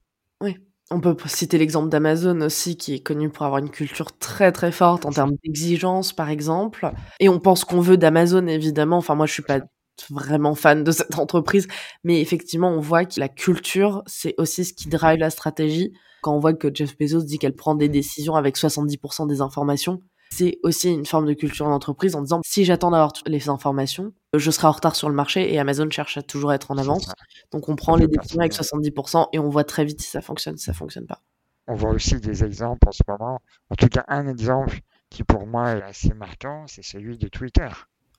Oui. 0.41 0.57
On 0.93 1.01
peut 1.01 1.17
citer 1.27 1.59
l'exemple 1.59 1.89
d'Amazon 1.89 2.41
aussi, 2.43 2.77
qui 2.77 2.95
est 2.95 3.01
connu 3.01 3.29
pour 3.29 3.45
avoir 3.45 3.59
une 3.59 3.71
culture 3.71 4.17
très 4.19 4.53
très 4.53 4.71
forte 4.71 5.05
en 5.05 5.11
termes 5.11 5.35
d'exigence, 5.43 6.13
par 6.13 6.31
exemple. 6.31 6.93
Et 7.19 7.29
on 7.29 7.41
pense 7.41 7.65
qu'on 7.65 7.81
veut 7.81 7.97
d'Amazon, 7.97 8.47
évidemment. 8.47 8.99
Enfin, 8.99 9.17
moi, 9.17 9.27
je 9.27 9.33
suis 9.33 9.43
pas 9.43 9.59
vraiment 10.11 10.55
fan 10.55 10.85
de 10.85 10.91
cette 10.91 11.19
entreprise, 11.19 11.67
mais 12.05 12.21
effectivement, 12.21 12.71
on 12.71 12.81
voit 12.81 13.05
que 13.05 13.19
la 13.19 13.29
culture, 13.29 14.03
c'est 14.07 14.35
aussi 14.39 14.65
ce 14.65 14.73
qui 14.73 14.89
drive 14.89 15.19
la 15.19 15.31
stratégie. 15.31 15.93
Quand 16.23 16.35
on 16.35 16.41
voit 16.41 16.55
que 16.55 16.75
Jeff 16.75 16.97
Bezos 16.99 17.23
dit 17.23 17.39
qu'elle 17.39 17.55
prend 17.55 17.75
des 17.75 17.89
décisions 17.89 18.35
avec 18.35 18.57
70% 18.57 19.27
des 19.27 19.41
informations, 19.41 20.03
c'est 20.31 20.59
aussi 20.63 20.91
une 20.93 21.07
forme 21.07 21.27
de 21.27 21.35
culture 21.35 21.67
d'entreprise 21.67 22.17
en 22.17 22.23
disant 22.23 22.41
si 22.45 22.65
j'attends 22.65 22.91
d'avoir 22.91 23.13
toutes 23.13 23.29
les 23.29 23.49
informations, 23.49 24.13
je 24.35 24.51
serai 24.51 24.67
en 24.67 24.73
retard 24.73 24.97
sur 24.97 25.09
le 25.09 25.15
marché 25.15 25.53
et 25.53 25.59
Amazon 25.59 25.89
cherche 25.91 26.17
à 26.17 26.23
toujours 26.23 26.53
être 26.53 26.71
en 26.71 26.79
avance. 26.79 27.13
Donc 27.53 27.69
on 27.69 27.77
prend 27.77 27.97
les 27.97 28.09
décisions 28.09 28.41
avec 28.41 28.53
70% 28.53 29.29
et 29.33 29.39
on 29.39 29.49
voit 29.49 29.65
très 29.65 29.85
vite 29.85 30.01
si 30.01 30.11
ça 30.11 30.21
fonctionne, 30.21 30.57
si 30.57 30.65
ça 30.65 30.73
fonctionne 30.73 31.07
pas. 31.07 31.23
On 31.69 31.75
voit 31.75 31.91
aussi 31.91 32.21
des 32.21 32.45
exemples 32.45 32.89
en 32.89 32.93
ce 32.93 33.03
moment. 33.09 33.41
En 33.71 33.77
tout 33.77 33.89
cas, 33.89 34.05
un 34.09 34.29
exemple 34.29 34.81
qui 35.11 35.25
pour 35.25 35.47
moi 35.47 35.73
est 35.73 35.83
assez 35.83 36.15
marquant, 36.15 36.65
c'est 36.67 36.85
celui 36.85 37.19
de 37.19 37.29
Twitter. 37.29 37.69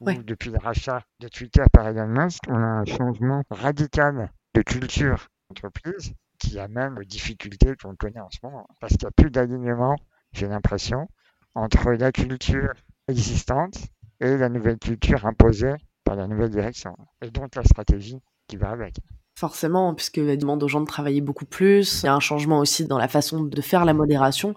Depuis 0.02 0.52
le 0.52 0.58
rachat 0.58 1.04
de 1.20 1.28
Twitter 1.28 1.64
par 1.74 1.88
Elon 1.88 2.08
Musk, 2.08 2.44
on 2.48 2.56
a 2.56 2.82
un 2.82 2.86
changement 2.86 3.44
radical 3.50 4.32
de 4.54 4.62
culture 4.62 5.28
d'entreprise 5.50 6.14
qui 6.40 6.60
amène 6.60 6.98
aux 7.00 7.04
difficultés 7.04 7.76
qu'on 7.82 7.96
connaît 7.96 8.20
en 8.20 8.30
ce 8.30 8.40
moment. 8.44 8.68
Parce 8.80 8.94
qu'il 8.94 9.06
n'y 9.06 9.10
a 9.10 9.12
plus 9.12 9.32
d'alignement, 9.32 9.96
j'ai 10.34 10.48
l'impression, 10.48 11.08
entre 11.56 11.92
la 11.92 12.12
culture 12.12 12.74
existante 13.08 13.78
et 14.20 14.38
la 14.38 14.50
nouvelle 14.50 14.78
culture 14.78 15.26
imposée 15.26 15.74
par 16.04 16.16
la 16.16 16.28
nouvelle 16.28 16.50
direction. 16.50 16.96
Et 17.22 17.32
donc 17.32 17.56
la 17.56 17.64
stratégie 17.64 18.20
qui 18.48 18.58
va 18.58 18.70
avec. 18.70 18.98
Forcément, 19.38 19.94
puisqu'elle 19.94 20.36
demande 20.36 20.64
aux 20.64 20.68
gens 20.68 20.82
de 20.82 20.88
travailler 20.88 21.22
beaucoup 21.22 21.46
plus. 21.46 22.02
Il 22.02 22.08
y 22.08 22.10
a 22.10 22.16
un 22.16 22.20
changement 22.20 22.58
aussi 22.58 22.88
dans 22.88 22.98
la 22.98 23.08
façon 23.08 23.44
de 23.44 23.62
faire 23.62 23.86
la 23.86 23.94
modération. 23.94 24.56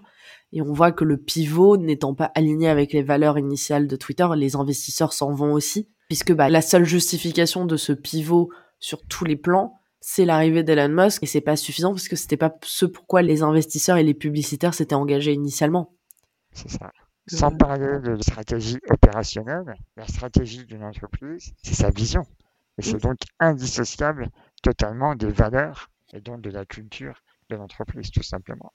Et 0.53 0.63
on 0.63 0.73
voit 0.73 0.91
que 0.91 1.03
le 1.03 1.17
pivot 1.17 1.77
n'étant 1.77 2.15
pas 2.15 2.31
aligné 2.33 2.67
avec 2.67 2.91
les 2.91 3.03
valeurs 3.03 3.37
initiales 3.37 3.85
de 3.85 3.95
Twitter, 3.95 4.27
les 4.35 4.55
investisseurs 4.55 5.13
s'en 5.13 5.35
vont 5.35 5.53
aussi. 5.53 5.87
Puisque 6.07 6.33
bah, 6.33 6.49
la 6.49 6.63
seule 6.63 6.85
justification 6.85 7.67
de 7.67 7.77
ce 7.77 7.93
pivot 7.93 8.49
sur 8.79 9.05
tous 9.05 9.23
les 9.23 9.35
plans, 9.35 9.79
c'est 9.99 10.25
l'arrivée 10.25 10.63
d'Elon 10.63 10.89
Musk. 10.89 11.21
Et 11.21 11.27
c'est 11.27 11.41
pas 11.41 11.57
suffisant 11.57 11.91
parce 11.91 12.07
que 12.07 12.15
c'était 12.15 12.35
pas 12.35 12.51
ce 12.63 12.87
pourquoi 12.87 13.21
les 13.21 13.43
investisseurs 13.43 13.97
et 13.97 14.03
les 14.03 14.15
publicitaires 14.15 14.73
s'étaient 14.73 14.95
engagés 14.95 15.33
initialement. 15.33 15.93
C'est 16.53 16.71
ça. 16.71 16.91
Sans 17.27 17.51
parler 17.51 17.99
de 18.03 18.19
stratégie 18.19 18.79
opérationnelle, 18.89 19.75
la 19.95 20.07
stratégie 20.07 20.65
d'une 20.65 20.83
entreprise, 20.83 21.53
c'est 21.61 21.75
sa 21.75 21.91
vision. 21.91 22.23
Et 22.77 22.81
c'est 22.81 23.01
donc 23.01 23.17
indissociable 23.39 24.29
totalement 24.61 25.15
des 25.15 25.29
valeurs 25.29 25.89
et 26.13 26.21
donc 26.21 26.41
de 26.41 26.49
la 26.49 26.65
culture 26.65 27.21
de 27.49 27.55
l'entreprise, 27.55 28.11
tout 28.11 28.23
simplement. 28.23 28.73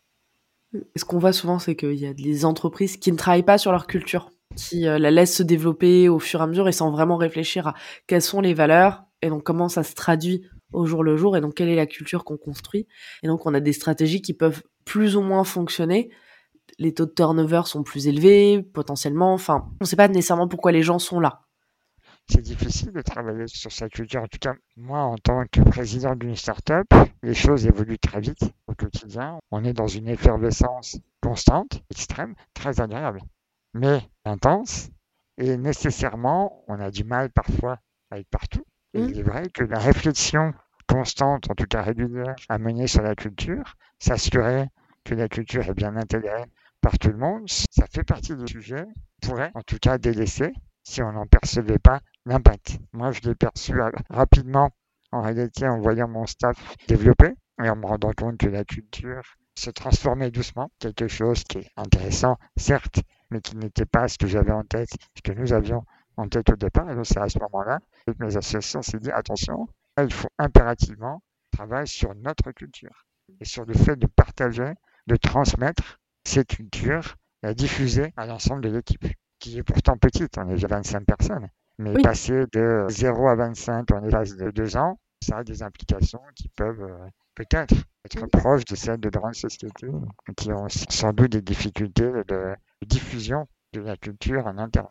ce 0.96 1.04
qu'on 1.04 1.18
voit 1.18 1.32
souvent, 1.32 1.58
c'est 1.58 1.76
qu'il 1.76 1.94
y 1.94 2.06
a 2.06 2.14
des 2.14 2.44
entreprises 2.44 2.96
qui 2.96 3.12
ne 3.12 3.16
travaillent 3.16 3.42
pas 3.42 3.58
sur 3.58 3.72
leur 3.72 3.86
culture, 3.86 4.30
qui 4.56 4.86
euh, 4.86 4.98
la 4.98 5.10
laissent 5.10 5.36
se 5.36 5.42
développer 5.42 6.08
au 6.08 6.18
fur 6.18 6.40
et 6.40 6.42
à 6.42 6.46
mesure 6.46 6.68
et 6.68 6.72
sans 6.72 6.90
vraiment 6.90 7.16
réfléchir 7.16 7.68
à 7.68 7.74
quelles 8.06 8.22
sont 8.22 8.40
les 8.40 8.54
valeurs 8.54 9.04
et 9.22 9.28
donc 9.28 9.42
comment 9.42 9.68
ça 9.68 9.82
se 9.82 9.94
traduit 9.94 10.46
au 10.72 10.84
jour 10.84 11.02
le 11.02 11.16
jour 11.16 11.36
et 11.36 11.40
donc 11.40 11.54
quelle 11.54 11.68
est 11.68 11.76
la 11.76 11.86
culture 11.86 12.24
qu'on 12.24 12.36
construit. 12.36 12.86
Et 13.22 13.28
donc 13.28 13.46
on 13.46 13.54
a 13.54 13.60
des 13.60 13.72
stratégies 13.72 14.22
qui 14.22 14.34
peuvent 14.34 14.62
plus 14.84 15.16
ou 15.16 15.22
moins 15.22 15.44
fonctionner. 15.44 16.10
Les 16.78 16.92
taux 16.92 17.06
de 17.06 17.12
turnover 17.12 17.62
sont 17.64 17.82
plus 17.82 18.08
élevés 18.08 18.62
potentiellement. 18.62 19.32
Enfin, 19.32 19.68
on 19.80 19.84
ne 19.84 19.86
sait 19.86 19.96
pas 19.96 20.08
nécessairement 20.08 20.48
pourquoi 20.48 20.72
les 20.72 20.82
gens 20.82 20.98
sont 20.98 21.20
là. 21.20 21.45
C'est 22.28 22.42
difficile 22.42 22.90
de 22.92 23.02
travailler 23.02 23.46
sur 23.46 23.70
sa 23.70 23.88
culture. 23.88 24.22
En 24.22 24.26
tout 24.26 24.38
cas, 24.40 24.54
moi, 24.76 25.00
en 25.00 25.16
tant 25.16 25.44
que 25.46 25.60
président 25.60 26.16
d'une 26.16 26.34
startup, 26.34 26.92
les 27.22 27.34
choses 27.34 27.66
évoluent 27.66 27.98
très 27.98 28.20
vite 28.20 28.52
au 28.66 28.74
quotidien. 28.74 29.38
On 29.52 29.64
est 29.64 29.72
dans 29.72 29.86
une 29.86 30.08
effervescence 30.08 30.98
constante, 31.20 31.82
extrême, 31.90 32.34
très 32.52 32.80
agréable, 32.80 33.20
mais 33.74 34.00
intense. 34.24 34.90
Et 35.38 35.56
nécessairement, 35.56 36.64
on 36.66 36.80
a 36.80 36.90
du 36.90 37.04
mal 37.04 37.30
parfois 37.30 37.78
à 38.10 38.18
être 38.18 38.28
partout. 38.28 38.64
Et 38.94 39.00
mmh. 39.00 39.08
il 39.10 39.18
est 39.20 39.22
vrai 39.22 39.48
que 39.52 39.64
la 39.64 39.78
réflexion 39.78 40.52
constante, 40.88 41.50
en 41.50 41.54
tout 41.54 41.66
cas 41.66 41.82
régulière, 41.82 42.34
à 42.48 42.58
mener 42.58 42.86
sur 42.86 43.02
la 43.02 43.14
culture, 43.14 43.76
s'assurer 43.98 44.68
que 45.04 45.14
la 45.14 45.28
culture 45.28 45.62
est 45.68 45.74
bien 45.74 45.96
intégrée 45.96 46.44
par 46.80 46.98
tout 46.98 47.08
le 47.08 47.18
monde, 47.18 47.48
ça 47.48 47.86
fait 47.86 48.04
partie 48.04 48.34
du 48.34 48.46
sujet, 48.46 48.86
pourrait 49.22 49.50
en 49.54 49.62
tout 49.62 49.78
cas 49.80 49.98
délaisser 49.98 50.52
si 50.82 51.02
on 51.02 51.12
n'en 51.12 51.26
percevait 51.26 51.78
pas 51.78 52.00
l'impact. 52.26 52.78
Moi, 52.92 53.12
je 53.12 53.22
l'ai 53.22 53.34
perçu 53.34 53.74
rapidement 54.10 54.70
en 55.12 55.22
réalité 55.22 55.66
en 55.66 55.80
voyant 55.80 56.08
mon 56.08 56.26
staff 56.26 56.76
développer 56.88 57.32
et 57.62 57.70
en 57.70 57.76
me 57.76 57.86
rendant 57.86 58.12
compte 58.12 58.36
que 58.38 58.48
la 58.48 58.64
culture 58.64 59.22
se 59.54 59.70
transformait 59.70 60.30
doucement, 60.30 60.70
quelque 60.78 61.08
chose 61.08 61.42
qui 61.44 61.58
est 61.58 61.70
intéressant, 61.76 62.36
certes, 62.56 63.00
mais 63.30 63.40
qui 63.40 63.56
n'était 63.56 63.86
pas 63.86 64.08
ce 64.08 64.18
que 64.18 64.26
j'avais 64.26 64.52
en 64.52 64.64
tête, 64.64 64.90
ce 65.16 65.22
que 65.22 65.32
nous 65.32 65.52
avions 65.52 65.84
en 66.18 66.28
tête 66.28 66.50
au 66.50 66.56
départ. 66.56 66.90
Et 66.90 66.94
donc, 66.94 67.06
c'est 67.06 67.18
à 67.18 67.28
ce 67.28 67.38
moment-là 67.38 67.78
que 68.06 68.12
mes 68.18 68.36
associations 68.36 68.82
s'est 68.82 68.98
dit, 68.98 69.10
attention, 69.10 69.68
il 69.98 70.12
faut 70.12 70.28
impérativement 70.38 71.22
travailler 71.52 71.86
sur 71.86 72.14
notre 72.16 72.52
culture 72.52 73.06
et 73.40 73.44
sur 73.44 73.64
le 73.64 73.72
fait 73.72 73.96
de 73.96 74.06
partager, 74.06 74.74
de 75.06 75.16
transmettre 75.16 75.98
cette 76.24 76.48
culture, 76.48 77.16
la 77.42 77.54
diffuser 77.54 78.12
à 78.16 78.26
l'ensemble 78.26 78.62
de 78.62 78.68
l'équipe, 78.68 79.06
qui 79.38 79.58
est 79.58 79.62
pourtant 79.62 79.96
petite, 79.96 80.36
on 80.38 80.48
est 80.48 80.54
déjà 80.54 80.68
25 80.68 81.04
personnes. 81.04 81.48
Mais 81.78 81.94
passer 82.02 82.44
de 82.52 82.86
0 82.88 83.28
à 83.28 83.34
25 83.34 83.90
en 83.92 84.00
l'espace 84.00 84.36
de 84.36 84.50
deux 84.50 84.76
ans, 84.76 84.98
ça 85.22 85.38
a 85.38 85.44
des 85.44 85.62
implications 85.62 86.20
qui 86.34 86.48
peuvent 86.48 86.82
euh, 86.82 87.06
peut-être 87.34 87.74
être 88.04 88.26
proches 88.26 88.64
de 88.64 88.76
celles 88.76 89.00
de 89.00 89.10
grandes 89.10 89.34
sociétés 89.34 89.88
qui 90.36 90.52
ont 90.52 90.68
sans 90.68 91.12
doute 91.12 91.32
des 91.32 91.42
difficultés 91.42 92.10
de 92.28 92.54
diffusion 92.86 93.46
de 93.72 93.80
la 93.80 93.96
culture 93.96 94.46
en 94.46 94.58
interne. 94.58 94.88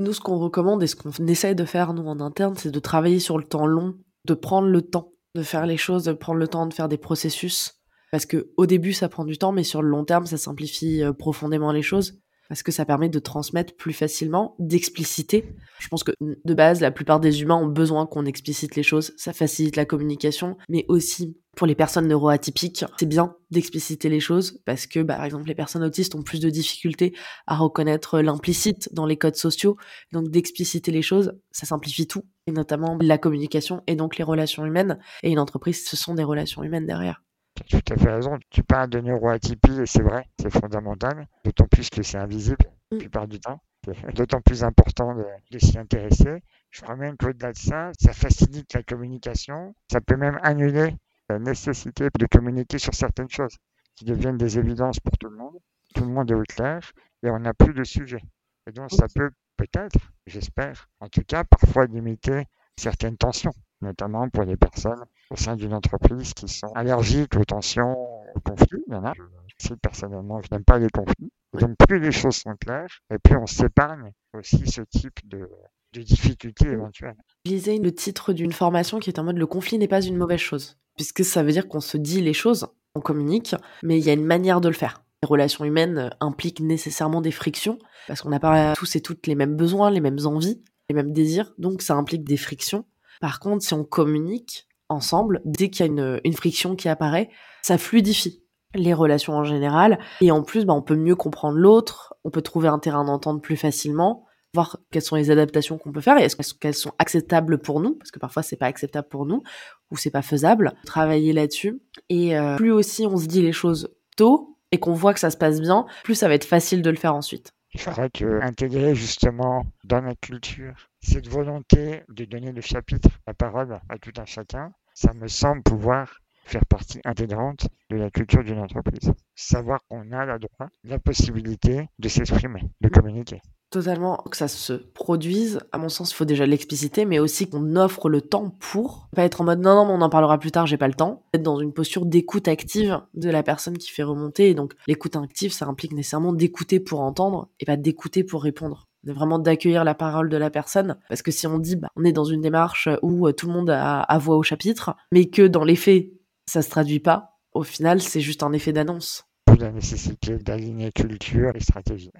Nous, 0.00 0.12
ce 0.12 0.20
qu'on 0.20 0.38
recommande 0.38 0.82
et 0.82 0.86
ce 0.86 0.96
qu'on 0.96 1.10
essaye 1.26 1.54
de 1.54 1.64
faire, 1.64 1.94
nous, 1.94 2.06
en 2.06 2.20
interne, 2.20 2.56
c'est 2.56 2.70
de 2.70 2.78
travailler 2.80 3.20
sur 3.20 3.38
le 3.38 3.44
temps 3.44 3.66
long, 3.66 3.94
de 4.24 4.34
prendre 4.34 4.68
le 4.68 4.82
temps 4.82 5.12
de 5.34 5.42
faire 5.42 5.66
les 5.66 5.76
choses, 5.76 6.04
de 6.04 6.12
prendre 6.12 6.38
le 6.38 6.48
temps 6.48 6.66
de 6.66 6.72
faire 6.72 6.88
des 6.88 6.96
processus. 6.96 7.74
Parce 8.10 8.24
que 8.24 8.50
au 8.56 8.66
début, 8.66 8.92
ça 8.92 9.08
prend 9.08 9.24
du 9.24 9.36
temps, 9.36 9.52
mais 9.52 9.64
sur 9.64 9.82
le 9.82 9.88
long 9.88 10.04
terme, 10.04 10.26
ça 10.26 10.38
simplifie 10.38 11.02
euh, 11.02 11.12
profondément 11.12 11.72
les 11.72 11.82
choses 11.82 12.20
parce 12.48 12.62
que 12.62 12.72
ça 12.72 12.84
permet 12.84 13.08
de 13.08 13.18
transmettre 13.18 13.74
plus 13.76 13.92
facilement, 13.92 14.54
d'expliciter. 14.58 15.54
Je 15.78 15.88
pense 15.88 16.04
que 16.04 16.12
de 16.20 16.54
base, 16.54 16.80
la 16.80 16.90
plupart 16.90 17.20
des 17.20 17.42
humains 17.42 17.56
ont 17.56 17.66
besoin 17.66 18.06
qu'on 18.06 18.24
explicite 18.24 18.76
les 18.76 18.82
choses. 18.82 19.12
Ça 19.16 19.32
facilite 19.32 19.76
la 19.76 19.84
communication, 19.84 20.56
mais 20.68 20.84
aussi 20.88 21.36
pour 21.56 21.66
les 21.66 21.74
personnes 21.74 22.06
neuroatypiques, 22.06 22.84
c'est 22.98 23.06
bien 23.06 23.34
d'expliciter 23.50 24.08
les 24.10 24.20
choses 24.20 24.60
parce 24.66 24.86
que, 24.86 25.00
bah, 25.00 25.16
par 25.16 25.24
exemple, 25.24 25.48
les 25.48 25.54
personnes 25.54 25.82
autistes 25.82 26.14
ont 26.14 26.22
plus 26.22 26.38
de 26.38 26.50
difficultés 26.50 27.14
à 27.46 27.56
reconnaître 27.56 28.20
l'implicite 28.20 28.90
dans 28.92 29.06
les 29.06 29.16
codes 29.16 29.36
sociaux. 29.36 29.76
Donc, 30.12 30.28
d'expliciter 30.28 30.92
les 30.92 31.02
choses, 31.02 31.32
ça 31.50 31.66
simplifie 31.66 32.06
tout, 32.06 32.24
et 32.46 32.52
notamment 32.52 32.98
la 33.00 33.16
communication 33.16 33.82
et 33.86 33.96
donc 33.96 34.18
les 34.18 34.24
relations 34.24 34.66
humaines. 34.66 34.98
Et 35.22 35.30
une 35.30 35.38
entreprise, 35.38 35.86
ce 35.86 35.96
sont 35.96 36.14
des 36.14 36.24
relations 36.24 36.62
humaines 36.62 36.86
derrière. 36.86 37.22
Tu 37.64 37.76
as 37.76 37.80
tout 37.80 37.92
à 37.92 37.96
fait 37.96 38.10
raison. 38.10 38.38
Tu 38.50 38.62
parles 38.62 38.90
de 38.90 39.00
neuroatypie 39.00 39.80
et 39.80 39.86
c'est 39.86 40.02
vrai, 40.02 40.28
c'est 40.38 40.50
fondamental, 40.50 41.26
d'autant 41.44 41.66
plus 41.66 41.88
que 41.90 42.02
c'est 42.02 42.18
invisible 42.18 42.64
la 42.90 42.96
mm. 42.96 43.00
plupart 43.00 43.26
du 43.26 43.40
temps. 43.40 43.60
C'est 43.84 43.94
d'autant 44.14 44.40
plus 44.40 44.64
important 44.64 45.14
de, 45.14 45.58
s'y 45.58 45.78
intéresser. 45.78 46.42
Je 46.70 46.82
crois 46.82 46.96
même 46.96 47.16
qu'au-delà 47.16 47.52
de 47.52 47.56
ça, 47.58 47.90
ça 47.98 48.12
facilite 48.12 48.74
la 48.74 48.82
communication. 48.82 49.74
Ça 49.90 50.00
peut 50.00 50.16
même 50.16 50.38
annuler 50.42 50.94
la 51.28 51.38
nécessité 51.38 52.08
de 52.16 52.26
communiquer 52.26 52.78
sur 52.78 52.94
certaines 52.94 53.30
choses 53.30 53.56
qui 53.94 54.04
deviennent 54.04 54.36
des 54.36 54.58
évidences 54.58 55.00
pour 55.00 55.16
tout 55.18 55.28
le 55.28 55.36
monde. 55.36 55.58
Tout 55.94 56.04
le 56.04 56.10
monde 56.10 56.30
est 56.30 56.34
au 56.34 56.42
clair 56.42 56.92
et 57.22 57.30
on 57.30 57.38
n'a 57.38 57.54
plus 57.54 57.72
de 57.72 57.84
sujet. 57.84 58.22
Et 58.68 58.72
donc 58.72 58.90
ça 58.90 59.06
peut 59.14 59.30
peut-être, 59.56 59.98
j'espère, 60.26 60.88
en 61.00 61.08
tout 61.08 61.22
cas 61.22 61.44
parfois 61.44 61.86
limiter 61.86 62.44
certaines 62.76 63.16
tensions 63.16 63.54
notamment 63.80 64.28
pour 64.28 64.44
les 64.44 64.56
personnes 64.56 65.04
au 65.30 65.36
sein 65.36 65.56
d'une 65.56 65.74
entreprise 65.74 66.34
qui 66.34 66.48
sont 66.48 66.72
allergiques 66.74 67.36
aux 67.36 67.44
tensions, 67.44 67.96
aux 68.34 68.40
conflits. 68.40 68.82
Il 68.88 68.94
y 68.94 68.96
en 68.96 69.04
a. 69.04 69.12
Si 69.58 69.74
personnellement, 69.76 70.40
je 70.42 70.48
n'aime 70.52 70.64
pas 70.64 70.78
les 70.78 70.90
conflits. 70.90 71.32
Donc 71.58 71.76
plus 71.88 71.98
les 71.98 72.12
choses 72.12 72.36
sont 72.36 72.54
claires, 72.56 73.00
et 73.10 73.18
plus 73.18 73.36
on 73.36 73.46
s'épargne 73.46 74.12
aussi 74.34 74.66
ce 74.66 74.82
type 74.82 75.26
de, 75.26 75.48
de 75.94 76.02
difficultés 76.02 76.68
éventuelles. 76.68 77.16
Je 77.46 77.52
lisais 77.52 77.78
le 77.78 77.94
titre 77.94 78.34
d'une 78.34 78.52
formation 78.52 78.98
qui 78.98 79.08
est 79.08 79.18
en 79.18 79.24
mode 79.24 79.38
le 79.38 79.46
conflit 79.46 79.78
n'est 79.78 79.88
pas 79.88 80.02
une 80.02 80.16
mauvaise 80.16 80.40
chose, 80.40 80.78
puisque 80.96 81.24
ça 81.24 81.42
veut 81.42 81.52
dire 81.52 81.68
qu'on 81.68 81.80
se 81.80 81.96
dit 81.96 82.20
les 82.20 82.34
choses, 82.34 82.68
on 82.94 83.00
communique, 83.00 83.54
mais 83.82 83.98
il 83.98 84.04
y 84.04 84.10
a 84.10 84.12
une 84.12 84.24
manière 84.24 84.60
de 84.60 84.68
le 84.68 84.74
faire. 84.74 85.02
Les 85.22 85.28
relations 85.28 85.64
humaines 85.64 86.10
impliquent 86.20 86.60
nécessairement 86.60 87.22
des 87.22 87.30
frictions, 87.30 87.78
parce 88.06 88.20
qu'on 88.20 88.28
n'a 88.28 88.40
pas 88.40 88.74
tous 88.74 88.96
et 88.96 89.00
toutes 89.00 89.26
les 89.26 89.34
mêmes 89.34 89.56
besoins, 89.56 89.90
les 89.90 90.00
mêmes 90.00 90.26
envies, 90.26 90.62
les 90.90 90.94
mêmes 90.94 91.12
désirs, 91.12 91.54
donc 91.56 91.80
ça 91.80 91.94
implique 91.94 92.24
des 92.24 92.36
frictions. 92.36 92.84
Par 93.20 93.40
contre, 93.40 93.64
si 93.64 93.72
on 93.72 93.84
communique 93.84 94.65
ensemble, 94.88 95.40
dès 95.44 95.70
qu'il 95.70 95.86
y 95.86 95.88
a 95.88 96.20
une, 96.24 96.32
friction 96.32 96.76
qui 96.76 96.88
apparaît, 96.88 97.30
ça 97.62 97.78
fluidifie 97.78 98.42
les 98.74 98.94
relations 98.94 99.34
en 99.34 99.44
général. 99.44 99.98
Et 100.20 100.30
en 100.30 100.42
plus, 100.42 100.64
bah, 100.64 100.74
on 100.74 100.82
peut 100.82 100.96
mieux 100.96 101.16
comprendre 101.16 101.56
l'autre, 101.56 102.14
on 102.24 102.30
peut 102.30 102.42
trouver 102.42 102.68
un 102.68 102.78
terrain 102.78 103.04
d'entente 103.04 103.42
plus 103.42 103.56
facilement, 103.56 104.26
voir 104.54 104.78
quelles 104.90 105.02
sont 105.02 105.16
les 105.16 105.30
adaptations 105.30 105.78
qu'on 105.78 105.92
peut 105.92 106.00
faire 106.00 106.18
et 106.18 106.24
est-ce 106.24 106.54
qu'elles 106.54 106.74
sont 106.74 106.92
acceptables 106.98 107.58
pour 107.58 107.80
nous, 107.80 107.94
parce 107.94 108.10
que 108.10 108.18
parfois 108.18 108.42
c'est 108.42 108.56
pas 108.56 108.66
acceptable 108.66 109.08
pour 109.08 109.26
nous 109.26 109.42
ou 109.90 109.96
c'est 109.96 110.10
pas 110.10 110.22
faisable. 110.22 110.72
Travailler 110.84 111.32
là-dessus. 111.32 111.80
Et 112.08 112.36
euh, 112.36 112.56
plus 112.56 112.72
aussi 112.72 113.06
on 113.06 113.16
se 113.16 113.26
dit 113.26 113.42
les 113.42 113.52
choses 113.52 113.94
tôt 114.16 114.58
et 114.72 114.78
qu'on 114.78 114.94
voit 114.94 115.14
que 115.14 115.20
ça 115.20 115.30
se 115.30 115.36
passe 115.36 115.60
bien, 115.60 115.86
plus 116.04 116.14
ça 116.14 116.28
va 116.28 116.34
être 116.34 116.44
facile 116.44 116.82
de 116.82 116.90
le 116.90 116.96
faire 116.96 117.14
ensuite. 117.14 117.52
Il 117.76 117.82
faudrait 117.82 118.08
que 118.08 118.40
intégrer 118.40 118.94
justement 118.94 119.66
dans 119.84 120.00
la 120.00 120.14
culture 120.14 120.88
cette 121.02 121.28
volonté 121.28 122.04
de 122.08 122.24
donner 122.24 122.50
le 122.50 122.62
chapitre, 122.62 123.10
la 123.26 123.34
parole 123.34 123.78
à 123.90 123.98
tout 123.98 124.14
un 124.16 124.24
chacun, 124.24 124.72
ça 124.94 125.12
me 125.12 125.28
semble 125.28 125.62
pouvoir 125.62 126.22
faire 126.46 126.64
partie 126.64 127.02
intégrante 127.04 127.68
de 127.90 127.96
la 127.96 128.08
culture 128.08 128.42
d'une 128.42 128.60
entreprise. 128.60 129.12
Savoir 129.34 129.80
qu'on 129.90 130.10
a 130.12 130.24
la 130.24 130.38
droit, 130.38 130.70
la 130.84 130.98
possibilité 130.98 131.90
de 131.98 132.08
s'exprimer, 132.08 132.62
de 132.80 132.88
communiquer. 132.88 133.42
Totalement, 133.70 134.22
que 134.30 134.36
ça 134.36 134.46
se 134.46 134.72
produise, 134.72 135.58
à 135.72 135.78
mon 135.78 135.88
sens, 135.88 136.12
il 136.12 136.14
faut 136.14 136.24
déjà 136.24 136.46
l'expliciter, 136.46 137.04
mais 137.04 137.18
aussi 137.18 137.50
qu'on 137.50 137.74
offre 137.74 138.08
le 138.08 138.20
temps 138.20 138.50
pour. 138.60 139.08
Pas 139.14 139.24
être 139.24 139.40
en 139.40 139.44
mode 139.44 139.60
non, 139.60 139.84
non, 139.84 139.92
on 139.92 140.00
en 140.00 140.08
parlera 140.08 140.38
plus 140.38 140.52
tard, 140.52 140.66
j'ai 140.66 140.76
pas 140.76 140.86
le 140.86 140.94
temps. 140.94 141.24
Être 141.34 141.42
dans 141.42 141.58
une 141.58 141.72
posture 141.72 142.06
d'écoute 142.06 142.46
active 142.46 143.00
de 143.14 143.28
la 143.28 143.42
personne 143.42 143.76
qui 143.76 143.90
fait 143.90 144.04
remonter. 144.04 144.50
Et 144.50 144.54
donc, 144.54 144.74
l'écoute 144.86 145.16
active, 145.16 145.52
ça 145.52 145.66
implique 145.66 145.92
nécessairement 145.92 146.32
d'écouter 146.32 146.78
pour 146.78 147.00
entendre 147.00 147.48
et 147.58 147.64
pas 147.64 147.76
d'écouter 147.76 148.22
pour 148.22 148.42
répondre 148.42 148.86
vraiment 149.12 149.38
d'accueillir 149.38 149.84
la 149.84 149.94
parole 149.94 150.28
de 150.28 150.36
la 150.36 150.50
personne. 150.50 150.96
Parce 151.08 151.22
que 151.22 151.30
si 151.30 151.46
on 151.46 151.58
dit, 151.58 151.76
bah, 151.76 151.88
on 151.96 152.04
est 152.04 152.12
dans 152.12 152.24
une 152.24 152.40
démarche 152.40 152.88
où 153.02 153.26
euh, 153.26 153.32
tout 153.32 153.46
le 153.46 153.52
monde 153.52 153.70
a, 153.70 154.00
a 154.00 154.18
voix 154.18 154.36
au 154.36 154.42
chapitre, 154.42 154.96
mais 155.12 155.26
que 155.26 155.46
dans 155.46 155.64
les 155.64 155.76
faits, 155.76 156.08
ça 156.46 156.62
se 156.62 156.70
traduit 156.70 157.00
pas, 157.00 157.36
au 157.52 157.62
final, 157.62 158.00
c'est 158.00 158.20
juste 158.20 158.42
un 158.42 158.52
effet 158.52 158.72
d'annonce. 158.72 159.24
La 159.58 159.72
nécessité 159.72 160.38
d'aligner 160.38 160.92
culture 160.92 161.52
et 161.54 161.60
stratégie. 161.60 162.10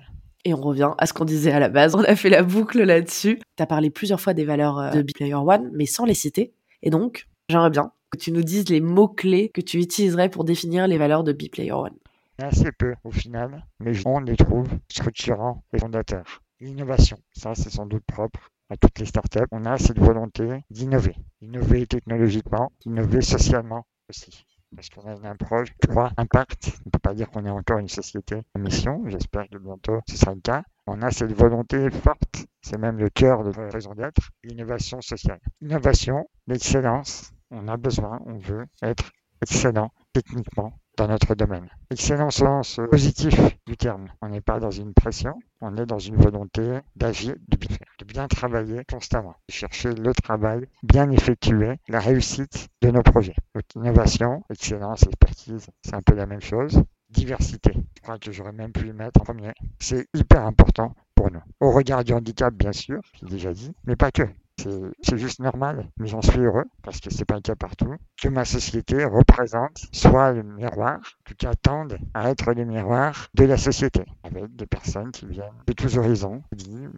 Et 0.47 0.55
on 0.55 0.61
revient 0.61 0.93
à 0.99 1.07
ce 1.07 1.13
qu'on 1.13 1.25
disait 1.25 1.51
à 1.51 1.59
la 1.59 1.69
base, 1.69 1.97
on 1.97 2.05
a 2.05 2.15
fait 2.15 2.31
la 2.31 2.45
boucle 2.45 2.81
là-dessus. 2.81 3.41
Tu 3.57 3.63
as 3.65 3.67
parlé 3.67 3.91
plusieurs 3.91 4.21
fois 4.21 4.33
des 4.33 4.45
valeurs 4.45 4.79
euh, 4.79 4.91
de 4.93 5.03
Player 5.03 5.35
One, 5.35 5.73
mais 5.73 5.87
sans 5.87 6.05
les 6.05 6.15
citer. 6.15 6.55
Et 6.85 6.91
donc, 6.91 7.27
j'aimerais 7.49 7.71
bien 7.71 7.91
que 8.13 8.19
tu 8.19 8.31
nous 8.31 8.45
dises 8.45 8.69
les 8.69 8.81
mots-clés 8.81 9.49
que 9.49 9.61
tu 9.61 9.81
utiliserais 9.81 10.29
pour 10.29 10.45
définir 10.45 10.87
les 10.87 10.99
valeurs 10.99 11.25
de 11.25 11.33
Player 11.33 11.73
One. 11.73 11.97
Assez 12.39 12.71
peu 12.71 12.95
au 13.03 13.11
final, 13.11 13.67
mais 13.81 13.91
on 14.07 14.21
les 14.21 14.37
trouve 14.37 14.69
structurants 14.89 15.65
et 15.73 15.81
fondateurs. 15.81 16.45
L'innovation, 16.61 17.19
ça 17.33 17.57
c'est 17.57 17.71
sans 17.71 17.87
doute 17.87 18.05
propre 18.07 18.53
à 18.71 18.77
toutes 18.77 19.01
les 19.01 19.07
startups. 19.07 19.49
On 19.51 19.65
a 19.65 19.79
cette 19.79 19.99
volonté 19.99 20.63
d'innover, 20.71 21.17
innover 21.41 21.89
technologiquement, 21.89 22.71
innover 22.85 23.21
socialement 23.21 23.85
aussi. 24.09 24.46
Parce 24.75 24.89
qu'on 24.91 25.09
a 25.09 25.15
une 25.15 25.27
approche 25.27 25.69
droit 25.81 26.11
impact. 26.17 26.73
On 26.81 26.83
ne 26.87 26.91
peut 26.91 26.99
pas 26.99 27.15
dire 27.15 27.31
qu'on 27.31 27.45
est 27.45 27.51
encore 27.51 27.79
une 27.79 27.89
société 27.89 28.43
à 28.55 28.59
mission. 28.59 29.03
J'espère 29.07 29.49
que 29.49 29.59
bientôt 29.59 30.01
ce 30.09 30.17
sera 30.17 30.35
le 30.35 30.41
cas. 30.41 30.63
On 30.87 31.03
a 31.03 31.11
cette 31.11 31.33
volonté 31.33 31.91
forte, 31.91 32.47
c'est 32.63 32.79
même 32.79 32.99
le 32.99 33.11
cœur 33.11 33.43
de 33.43 33.49
notre 33.49 33.73
raison 33.73 33.95
d'être, 33.95 34.31
l'innovation 34.45 35.01
sociale. 35.01 35.41
Innovation, 35.61 36.29
l'excellence. 36.47 37.33
On 37.51 37.67
a 37.69 37.77
besoin, 37.77 38.21
on 38.27 38.39
veut 38.39 38.67
être 38.83 39.11
excellent 39.43 39.93
techniquement, 40.13 40.79
dans 40.97 41.09
notre 41.09 41.35
domaine. 41.35 41.69
Excellent 41.91 42.31
sens 42.31 42.81
positif 42.91 43.39
du 43.67 43.77
terme. 43.77 44.09
On 44.23 44.29
n'est 44.29 44.41
pas 44.41 44.59
dans 44.59 44.71
une 44.71 44.95
pression, 44.95 45.39
on 45.61 45.77
est 45.77 45.87
dans 45.87 45.99
une 45.99 46.17
volonté 46.17 46.81
d'agir, 46.97 47.35
de 47.49 48.05
bien, 48.05 48.29
travailler 48.29 48.83
constamment, 48.91 49.35
de 49.49 49.55
chercher 49.55 49.93
le 49.93 50.13
travail 50.15 50.67
bien 50.83 51.11
effectué, 51.11 51.79
la 51.89 52.01
réussite 52.01 52.69
de 52.83 52.91
nos 52.91 53.03
projets. 53.03 53.37
Donc, 53.55 53.65
innovation, 53.75 54.43
excellence, 54.51 55.03
expertise, 55.03 55.67
c'est 55.83 55.95
un 55.95 56.03
peu 56.03 56.15
la 56.15 56.27
même 56.27 56.41
chose. 56.41 56.83
Diversité, 57.11 57.73
je 57.75 58.03
crois 58.03 58.19
que 58.19 58.33
j'aurais 58.33 58.53
même 58.53 58.73
pu 58.73 58.89
y 58.89 58.93
mettre 58.93 59.21
en 59.21 59.25
premier. 59.25 59.53
C'est 59.79 60.09
hyper 60.15 60.45
important 60.45 60.95
pour 61.15 61.31
nous. 61.31 61.43
Au 61.61 61.71
regard 61.71 62.05
du 62.05 62.13
handicap, 62.13 62.53
bien 62.53 62.73
sûr, 62.73 63.01
j'ai 63.15 63.27
déjà 63.27 63.53
dit, 63.53 63.73
mais 63.85 63.97
pas 63.97 64.11
que. 64.11 64.25
C'est 64.59 65.19
juste 65.19 65.41
normal, 65.41 65.91
mais 65.99 66.07
j'en 66.09 66.23
suis 66.23 66.41
heureux, 66.41 66.65
parce 66.83 67.01
que 67.01 67.11
c'est 67.11 67.25
pas 67.25 67.37
le 67.37 67.41
cas 67.41 67.55
partout, 67.55 67.95
que 68.21 68.29
ma 68.29 68.45
société 68.45 69.05
représente 69.05 69.87
soit 69.93 70.33
le 70.33 70.43
miroir, 70.43 70.99
cas 71.39 71.55
tende 71.55 71.99
à 72.15 72.31
être 72.31 72.53
le 72.53 72.65
miroir 72.65 73.29
de 73.35 73.45
la 73.45 73.57
société, 73.57 74.05
avec 74.25 74.55
des 74.57 74.67
personnes 74.67 75.11
qui 75.11 75.27
viennent 75.27 75.63
de 75.67 75.73
tous 75.73 75.99
horizons, 75.99 76.43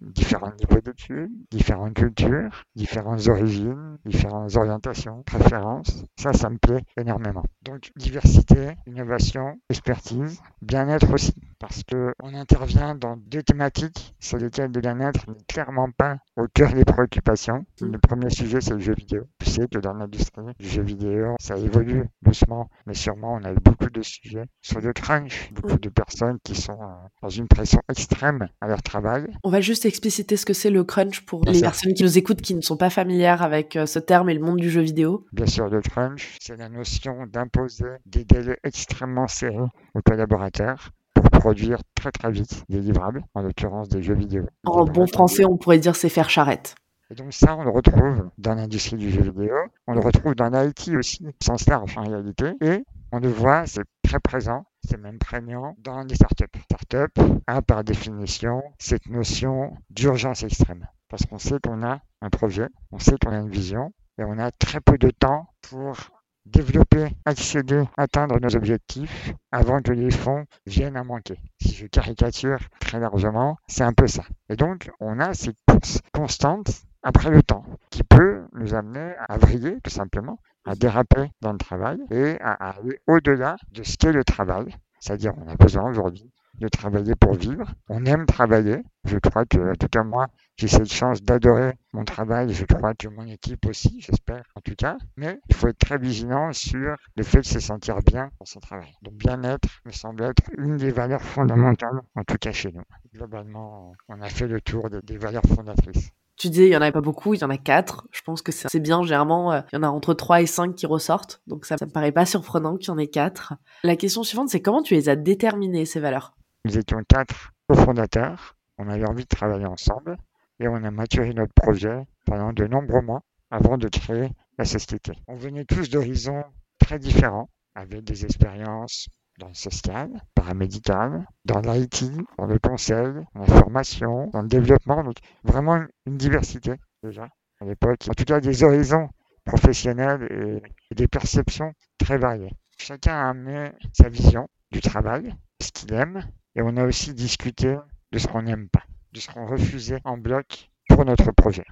différents 0.00 0.53
niveaux 0.61 0.81
d'études, 0.81 1.33
différentes 1.50 1.95
cultures, 1.95 2.65
différentes 2.77 3.27
origines, 3.29 3.99
différentes 4.05 4.57
orientations, 4.57 5.23
préférences. 5.25 6.05
Ça, 6.17 6.33
ça 6.33 6.50
me 6.50 6.59
plaît 6.59 6.85
énormément. 6.97 7.45
Donc, 7.62 7.91
diversité, 7.97 8.77
innovation, 8.87 9.59
expertise, 9.69 10.41
bien-être 10.62 11.12
aussi, 11.12 11.35
parce 11.59 11.83
que 11.83 12.15
on 12.23 12.35
intervient 12.35 12.95
dans 12.95 13.17
deux 13.17 13.43
thématiques 13.43 14.15
sur 14.21 14.38
lesquelles 14.38 14.73
le 14.73 14.81
bien-être 14.81 15.29
n'est 15.29 15.45
clairement 15.49 15.91
pas 15.91 16.19
au 16.37 16.47
cœur 16.47 16.73
des 16.73 16.85
préoccupations 16.85 17.48
le 17.81 17.99
premier 17.99 18.31
sujet, 18.31 18.61
c'est 18.61 18.75
le 18.75 18.81
jeu 18.81 18.95
vidéo. 18.95 19.25
Tu 19.38 19.50
sais 19.50 19.67
que 19.69 19.78
dans 19.78 19.95
l'industrie 19.95 20.43
du 20.59 20.69
jeu 20.69 20.83
vidéo, 20.83 21.37
ça 21.40 21.57
évolue 21.57 22.05
doucement, 22.23 22.69
mais 22.87 22.95
sûrement, 22.95 23.38
on 23.40 23.45
a 23.45 23.52
eu 23.52 23.59
beaucoup 23.62 23.90
de 23.90 24.02
sujets 24.02 24.45
sur 24.62 24.81
le 24.81 24.93
crunch, 24.93 25.50
beaucoup 25.52 25.78
de 25.78 25.88
personnes 25.88 26.38
qui 26.45 26.55
sont 26.55 26.78
euh, 26.81 27.09
dans 27.23 27.28
une 27.28 27.49
pression 27.49 27.81
extrême 27.90 28.49
à 28.61 28.69
leur 28.69 28.83
travail. 28.83 29.26
On 29.45 29.50
va 29.50 29.61
juste 29.61 29.87
expliciter 29.87 30.37
ce 30.37 30.47
que 30.47 30.52
c'est 30.52 30.71
le 30.71 30.85
crunch 30.85 31.25
pour 31.25 31.45
les 31.45 31.61
personnes 31.61 31.95
qui 31.95 32.02
nous 32.02 32.19
écoutent 32.19 32.43
qui 32.43 32.55
ne 32.55 32.61
sont 32.61 32.76
pas 32.76 32.90
familières 32.90 33.43
avec 33.43 33.76
euh, 33.76 33.87
ce 33.87 33.99
terme 33.99 34.31
et 34.31 34.35
le 34.35 34.40
monde 34.40 34.59
du 34.59 34.71
jeu 34.71 34.81
vidéo. 34.81 35.26
Bien 35.33 35.47
sûr, 35.47 35.69
le 35.69 35.81
crunch, 35.81 36.37
c'est 36.40 36.57
la 36.57 36.69
notion 36.69 37.26
d'imposer 37.26 37.87
des 38.07 38.25
délais 38.25 38.59
extrêmement 38.64 39.26
serrés 39.26 39.57
aux 39.95 40.02
collaborateurs 40.02 40.90
pour 41.14 41.31
produire 41.31 41.78
très 41.95 42.11
très 42.11 42.31
vite 42.31 42.64
des 42.69 42.81
livrables, 42.81 43.25
en 43.35 43.43
l'occurrence 43.43 43.88
des 43.88 44.02
jeux 44.02 44.14
vidéo. 44.14 44.45
En 44.64 44.85
bon 44.85 45.07
français, 45.07 45.45
on 45.45 45.57
pourrait 45.57 45.78
dire 45.78 45.97
c'est 45.97 46.09
faire 46.09 46.31
charrette. 46.31 46.75
Et 47.11 47.15
donc 47.15 47.33
ça, 47.33 47.57
on 47.57 47.65
le 47.65 47.71
retrouve 47.71 48.31
dans 48.37 48.55
l'industrie 48.55 48.97
du 48.97 49.11
jeu 49.11 49.23
vidéo, 49.23 49.55
on 49.87 49.95
le 49.95 50.00
retrouve 50.00 50.35
dans 50.35 50.50
l'IT 50.50 50.91
aussi, 50.95 51.27
sans 51.43 51.67
large 51.67 51.97
en 51.97 52.03
réalité, 52.03 52.53
et 52.61 52.85
on 53.12 53.19
le 53.19 53.31
voit, 53.31 53.67
c'est 53.67 53.85
très 54.03 54.21
présent, 54.21 54.67
c'est 54.87 54.99
même 54.99 55.19
prégnant 55.19 55.75
dans 55.79 56.03
les 56.03 56.17
startups. 56.17 56.45
Startup 56.65 57.19
a 57.47 57.62
par 57.62 57.83
définition 57.83 58.62
cette 58.79 59.07
notion 59.07 59.75
d'urgence 59.88 60.43
extrême, 60.43 60.87
parce 61.09 61.25
qu'on 61.25 61.38
sait 61.38 61.59
qu'on 61.65 61.83
a 61.83 62.00
un 62.21 62.29
projet, 62.29 62.69
on 62.93 62.99
sait 62.99 63.17
qu'on 63.17 63.33
a 63.33 63.38
une 63.38 63.49
vision, 63.49 63.95
et 64.19 64.25
on 64.25 64.38
a 64.38 64.50
très 64.50 64.81
peu 64.81 64.99
de 64.99 65.09
temps 65.09 65.47
pour 65.62 65.97
développer, 66.45 67.09
accéder, 67.25 67.85
atteindre 67.97 68.38
nos 68.41 68.55
objectifs 68.55 69.33
avant 69.53 69.81
que 69.81 69.93
les 69.93 70.11
fonds 70.11 70.45
viennent 70.67 70.97
à 70.97 71.05
manquer. 71.05 71.38
Si 71.61 71.75
je 71.75 71.87
caricature 71.87 72.59
très 72.81 73.00
largement, 73.00 73.57
c'est 73.67 73.85
un 73.85 73.93
peu 73.93 74.07
ça. 74.07 74.25
Et 74.49 74.57
donc, 74.57 74.91
on 75.00 75.21
a 75.21 75.35
cette 75.35 75.59
course 75.67 76.00
constante 76.12 76.85
après 77.09 77.31
le 77.31 77.43
temps, 77.43 77.65
qui 77.88 78.05
peut 78.05 78.43
nous 78.53 78.75
amener 78.75 79.15
à 79.31 79.38
vriller 79.38 79.81
tout 79.83 79.91
simplement, 79.91 80.38
à 80.67 80.75
déraper 80.75 81.31
dans 81.41 81.53
le 81.53 81.59
travail 81.59 81.99
et 82.11 82.38
à, 82.43 82.53
aller 82.53 83.00
au-delà 83.07 83.57
de 83.73 83.83
ce 83.83 83.97
qu'est 83.97 84.12
le 84.12 84.25
travail. 84.25 84.77
C'est-à-dire, 85.00 85.33
on 85.38 85.49
a 85.49 85.57
besoin 85.57 85.88
aujourd'hui 85.88 86.31
de 86.61 86.69
travailler 86.69 87.15
pour 87.15 87.33
vivre. 87.33 87.73
On 87.88 88.05
aime 88.05 88.27
travailler. 88.27 88.83
Je 89.07 89.17
crois 89.17 89.47
que, 89.47 89.73
en 89.73 89.75
tout 89.75 89.88
cas 89.88 90.03
moi, 90.03 90.27
j'ai 90.59 90.69
cette 90.69 90.93
chance 90.93 91.23
d'adorer 91.23 91.73
mon 91.95 92.05
travail. 92.05 92.53
Je 92.53 92.67
crois 92.67 92.93
que 92.93 93.09
mon 93.09 93.27
équipe 93.27 93.65
aussi, 93.65 94.03
j'espère 94.03 94.45
en 94.55 94.61
tout 94.61 94.75
cas. 94.77 94.99
Mais 95.17 95.41
il 95.49 95.55
faut 95.55 95.69
être 95.69 95.79
très 95.79 95.97
vigilant 95.97 96.53
sur 96.53 96.95
le 97.17 97.23
fait 97.23 97.41
de 97.41 97.47
se 97.47 97.61
sentir 97.61 98.00
bien 98.03 98.29
dans 98.38 98.45
son 98.45 98.61
travail. 98.61 98.93
Donc 99.00 99.15
bien-être 99.15 99.81
me 99.87 99.92
semble 99.92 100.25
être 100.25 100.42
une 100.59 100.77
des 100.77 100.90
valeurs 100.90 101.23
fondamentales, 101.23 102.03
en 102.16 102.25
tout 102.25 102.37
cas 102.37 102.53
chez 102.53 102.71
nous. 102.71 102.85
Globalement, 103.14 103.94
on 104.11 104.21
a 104.21 104.29
fait 104.29 104.47
le 104.47 104.61
tour 104.61 104.90
des 104.90 105.16
valeurs 105.16 105.47
fondatrices. 105.47 106.11
Tu 106.38 106.51
disais, 106.51 106.68
il 106.68 106.72
y 106.72 106.77
en 106.77 106.83
avait 106.83 106.92
pas 106.92 107.01
beaucoup, 107.01 107.35
il 107.35 107.40
y 107.40 107.44
en 107.44 107.51
a 107.51 107.57
quatre. 107.57 108.07
Je 108.12 108.20
pense 108.22 108.42
que 108.42 108.53
c'est 108.53 108.81
bien. 108.81 109.03
Généralement, 109.03 109.53
euh, 109.53 109.61
il 109.72 109.77
y 109.77 109.79
en 109.79 109.83
a 109.83 109.88
entre 109.88 110.14
trois 110.14 110.40
et 110.40 110.46
cinq 110.46 110.77
qui 110.77 110.87
ressortent. 110.87 111.42
Donc 111.48 111.66
ça, 111.66 111.77
ça 111.77 111.87
me 111.87 111.90
paraît 111.90 112.12
pas 112.12 112.27
surprenant 112.27 112.77
qu'il 112.77 112.88
y 112.88 112.90
en 112.92 112.98
ait 112.98 113.09
quatre. 113.09 113.55
La 113.83 113.96
question 113.96 114.22
suivante, 114.22 114.48
c'est 114.48 114.62
comment 114.62 114.83
tu 114.83 114.94
les 114.94 115.09
as 115.09 115.16
déterminées, 115.16 115.85
ces 115.85 115.98
valeurs? 115.98 116.37
Nous 116.64 116.79
étions 116.79 117.03
quatre 117.09 117.53
cofondateurs. 117.68 118.55
On 118.79 118.88
avait 118.88 119.09
envie 119.09 119.24
de 119.24 119.29
travailler 119.29 119.66
ensemble 119.66 120.16
et 120.61 120.68
on 120.68 120.77
a 120.77 120.90
maturé 120.92 121.35
notre 121.35 121.53
projet 121.55 122.07
pendant 122.24 122.53
de 122.53 122.66
nombreux 122.66 123.03
mois 123.03 123.22
avant 123.51 123.77
de 123.77 123.88
créer 123.88 124.31
la 124.59 124.64
société. 124.64 125.12
On 125.27 125.35
venait 125.35 125.64
tous 125.64 125.90
d'horizons 125.90 126.44
très 126.79 126.98
différents, 126.98 127.48
avec 127.74 128.05
des 128.05 128.24
expériences 128.24 129.09
dans 129.38 129.48
le 129.48 129.55
social, 129.55 130.11
paramédical, 130.35 131.27
dans 131.44 131.61
l'IT, 131.61 132.05
dans 132.37 132.46
le 132.46 132.59
conseil, 132.59 133.12
dans 133.35 133.40
la 133.40 133.46
formation, 133.46 134.29
dans 134.33 134.42
le 134.42 134.48
développement. 134.48 135.03
Donc 135.05 135.16
vraiment 135.44 135.81
une 136.07 136.16
diversité 136.16 136.74
déjà 137.03 137.29
à 137.61 137.64
l'époque. 137.64 138.07
En 138.09 138.14
tout 138.14 138.24
cas 138.24 138.40
des 138.40 138.62
horizons 138.64 139.09
professionnels 139.44 140.61
et, 140.90 140.94
des 140.94 141.09
perceptions 141.09 141.72
très 141.98 142.18
variées. 142.18 142.53
Chacun 142.77 143.14
a 143.14 143.31
amené 143.31 143.70
sa 143.92 144.09
vision 144.09 144.48
du 144.70 144.81
travail, 144.81 145.35
ce 145.61 145.70
qu'il 145.72 145.92
aime, 145.92 146.22
et 146.55 146.62
on 146.62 146.77
a 146.77 146.85
aussi 146.85 147.14
discuté 147.14 147.77
de 148.12 148.18
ce 148.18 148.27
qu'on 148.27 148.42
n'aime 148.42 148.68
pas, 148.68 148.85
de 149.12 149.20
ce 149.20 149.29
qu'on 149.29 149.46
refusait 149.46 150.01
en 150.05 150.18
bloc 150.18 150.70
pour 150.88 151.05
notre 151.05 151.33
projet. 151.33 151.64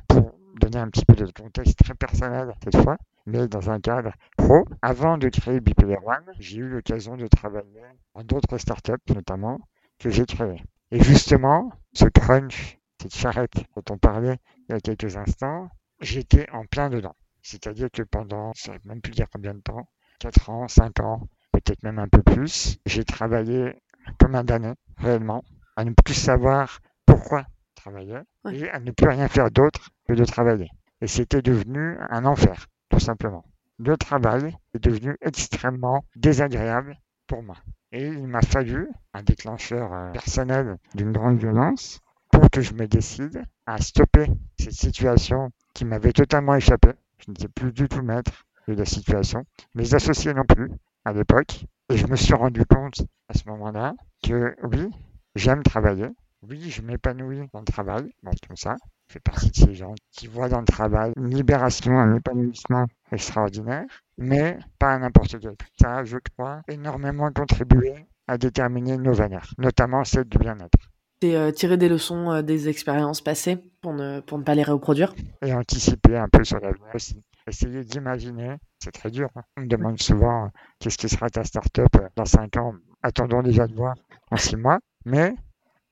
Donner 0.59 0.79
un 0.79 0.88
petit 0.88 1.05
peu 1.05 1.14
de 1.14 1.31
contexte 1.31 1.79
très 1.79 1.95
personnel 1.95 2.55
cette 2.64 2.83
fois, 2.83 2.97
mais 3.27 3.49
dans 3.49 3.71
un 3.71 3.81
cadre 3.81 4.12
pro. 4.37 4.64
Avant 4.83 5.19
de 5.19 5.29
créer 5.29 5.61
Biplayer 5.61 5.99
One, 6.05 6.33
j'ai 6.38 6.59
eu 6.59 6.69
l'occasion 6.69 7.16
de 7.16 7.27
travailler 7.27 7.83
dans 8.14 8.23
d'autres 8.25 8.59
startups, 8.59 9.14
notamment, 9.14 9.61
que 9.99 10.11
j'ai 10.11 10.27
créées. 10.27 10.62
Et 10.90 11.03
justement, 11.03 11.73
ce 11.92 12.07
crunch, 12.07 12.79
cette 13.01 13.14
charrette 13.14 13.57
dont 13.75 13.95
on 13.95 13.99
parlait 13.99 14.38
il 14.69 14.73
y 14.73 14.75
a 14.75 14.81
quelques 14.81 15.16
instants, 15.16 15.69
j'étais 16.01 16.49
en 16.51 16.64
plein 16.64 16.90
dedans. 16.90 17.14
C'est-à-dire 17.42 17.88
que 17.92 18.03
pendant, 18.03 18.53
je 18.57 18.71
ne 18.71 18.77
sais 18.77 18.81
même 18.85 19.01
plus 19.01 19.12
dire 19.12 19.27
combien 19.33 19.55
de 19.55 19.61
temps, 19.61 19.88
4 20.21 20.51
ans, 20.51 20.69
5 20.69 21.01
ans, 21.01 21.29
peut-être 21.53 21.83
même 21.83 21.99
un 21.99 22.09
peu 22.09 22.23
plus, 22.23 22.79
j'ai 22.87 23.05
travaillé 23.05 23.75
comme 24.19 24.35
un 24.35 24.45
damné, 24.45 24.73
réellement, 24.99 25.42
à 25.77 25.85
ne 25.85 25.92
plus 25.92 26.14
savoir 26.14 26.81
pourquoi 27.05 27.47
et 28.51 28.70
à 28.70 28.81
ne 28.81 28.90
plus 28.90 29.09
rien 29.09 29.29
faire 29.29 29.51
d'autre 29.51 29.90
que 30.09 30.12
de 30.12 30.25
travailler. 30.25 30.70
Et 31.01 31.07
c'était 31.07 31.42
devenu 31.42 31.96
un 32.11 32.25
enfer 32.25 32.66
tout 32.88 33.01
simplement. 33.01 33.44
Le 33.79 33.96
travail 33.96 34.57
est 34.75 34.83
devenu 34.83 35.16
extrêmement 35.20 36.05
désagréable 36.16 36.96
pour 37.27 37.42
moi. 37.42 37.57
Et 37.92 38.07
il 38.07 38.27
m'a 38.27 38.42
fallu 38.42 38.88
un 39.12 39.22
déclencheur 39.22 39.92
euh, 39.92 40.12
personnel 40.12 40.79
d'une 40.94 41.12
grande 41.12 41.38
violence 41.38 42.01
pour 42.31 42.51
que 42.51 42.61
je 42.61 42.75
me 42.75 42.87
décide 42.87 43.44
à 43.66 43.79
stopper 43.79 44.27
cette 44.59 44.72
situation 44.72 45.51
qui 45.75 45.85
m'avait 45.85 46.12
totalement 46.12 46.55
échappé. 46.55 46.90
Je 47.18 47.31
n'étais 47.31 47.49
plus 47.49 47.72
du 47.72 47.88
tout 47.88 48.03
maître 48.03 48.46
de 48.68 48.75
la 48.75 48.85
situation. 48.85 49.44
Mes 49.75 49.94
associés 49.94 50.35
non 50.35 50.44
plus 50.44 50.70
à 51.05 51.12
l'époque. 51.12 51.66
Et 51.88 51.96
je 51.96 52.07
me 52.07 52.16
suis 52.16 52.35
rendu 52.35 52.64
compte 52.64 53.03
à 53.29 53.35
ce 53.35 53.49
moment-là 53.49 53.94
que 54.22 54.57
oui, 54.64 54.90
j'aime 55.37 55.62
travailler. 55.62 56.09
Oui, 56.48 56.70
je 56.70 56.82
m'épanouis 56.82 57.48
dans 57.52 57.61
le 57.61 57.64
travail, 57.64 58.12
bon, 58.22 58.30
comme 58.46 58.56
ça. 58.56 58.76
Je 59.09 59.14
fais 59.14 59.20
partie 59.20 59.50
de 59.50 59.56
ces 59.56 59.74
gens 59.74 59.94
qui 60.12 60.26
voient 60.26 60.48
dans 60.48 60.61
le 60.61 60.66
travail 60.66 61.12
une 61.16 61.35
libération, 61.35 61.98
un 61.98 62.16
épanouissement 62.16 62.87
extraordinaire, 63.11 63.85
mais 64.18 64.59
pas 64.78 64.92
à 64.92 64.98
n'importe 64.98 65.38
quel 65.40 65.56
prix. 65.56 65.72
Ça, 65.80 66.04
je 66.04 66.18
crois, 66.18 66.62
énormément 66.68 67.30
contribué 67.32 68.06
à 68.28 68.38
déterminer 68.38 68.96
nos 68.96 69.12
valeurs, 69.12 69.52
notamment 69.59 70.04
celle 70.04 70.24
du 70.24 70.38
bien-être. 70.38 70.78
C'est 71.22 71.35
euh, 71.35 71.50
tirer 71.50 71.76
des 71.78 71.88
leçons 71.88 72.30
euh, 72.30 72.42
des 72.42 72.68
expériences 72.68 73.22
passées 73.22 73.59
pour 73.80 73.94
ne, 73.94 74.20
pour 74.20 74.38
ne 74.38 74.44
pas 74.44 74.54
les 74.54 74.62
reproduire. 74.62 75.14
Et 75.42 75.52
anticiper 75.52 76.16
un 76.16 76.28
peu 76.28 76.44
sur 76.44 76.59
l'avenir 76.61 76.94
aussi. 76.94 77.22
Essayer 77.48 77.85
d'imaginer, 77.85 78.56
c'est 78.80 78.92
très 78.92 79.11
dur. 79.11 79.30
Hein. 79.35 79.42
On 79.56 79.62
me 79.62 79.66
demande 79.66 80.00
souvent 80.00 80.44
euh, 80.44 80.48
qu'est-ce 80.78 80.98
qui 80.98 81.09
sera 81.09 81.30
ta 81.30 81.42
start-up 81.42 81.96
dans 82.16 82.24
5 82.24 82.56
ans? 82.59 82.74
Attendons 83.02 83.42
déjà 83.42 83.66
de 83.66 83.74
voir 83.74 83.94
en 84.30 84.37
6 84.37 84.56
mois. 84.56 84.78
Mais 85.06 85.35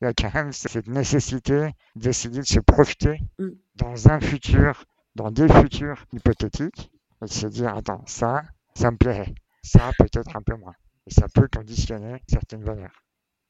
il 0.04 0.08
y 0.08 0.10
a 0.10 0.12
quand 0.30 0.34
même 0.34 0.52
cette 0.52 0.86
nécessité 0.86 1.70
d'essayer 1.96 2.40
de 2.40 2.46
se 2.46 2.60
projeter 2.60 3.20
mm. 3.38 3.48
dans 3.76 4.08
un 4.10 4.20
futur, 4.20 4.84
dans 5.14 5.30
des 5.30 5.48
futurs 5.48 6.04
hypothétiques, 6.12 6.90
et 7.22 7.24
de 7.24 7.30
se 7.30 7.46
dire, 7.46 7.74
attends, 7.74 8.02
ça, 8.06 8.42
ça 8.74 8.90
me 8.90 8.98
plairait. 8.98 9.34
Ça, 9.62 9.90
peut-être 9.98 10.36
un 10.36 10.42
peu 10.42 10.56
moins. 10.56 10.74
Et 11.06 11.10
ça 11.10 11.26
peut 11.32 11.48
conditionner 11.50 12.22
certaines 12.28 12.64
valeurs. 12.64 13.02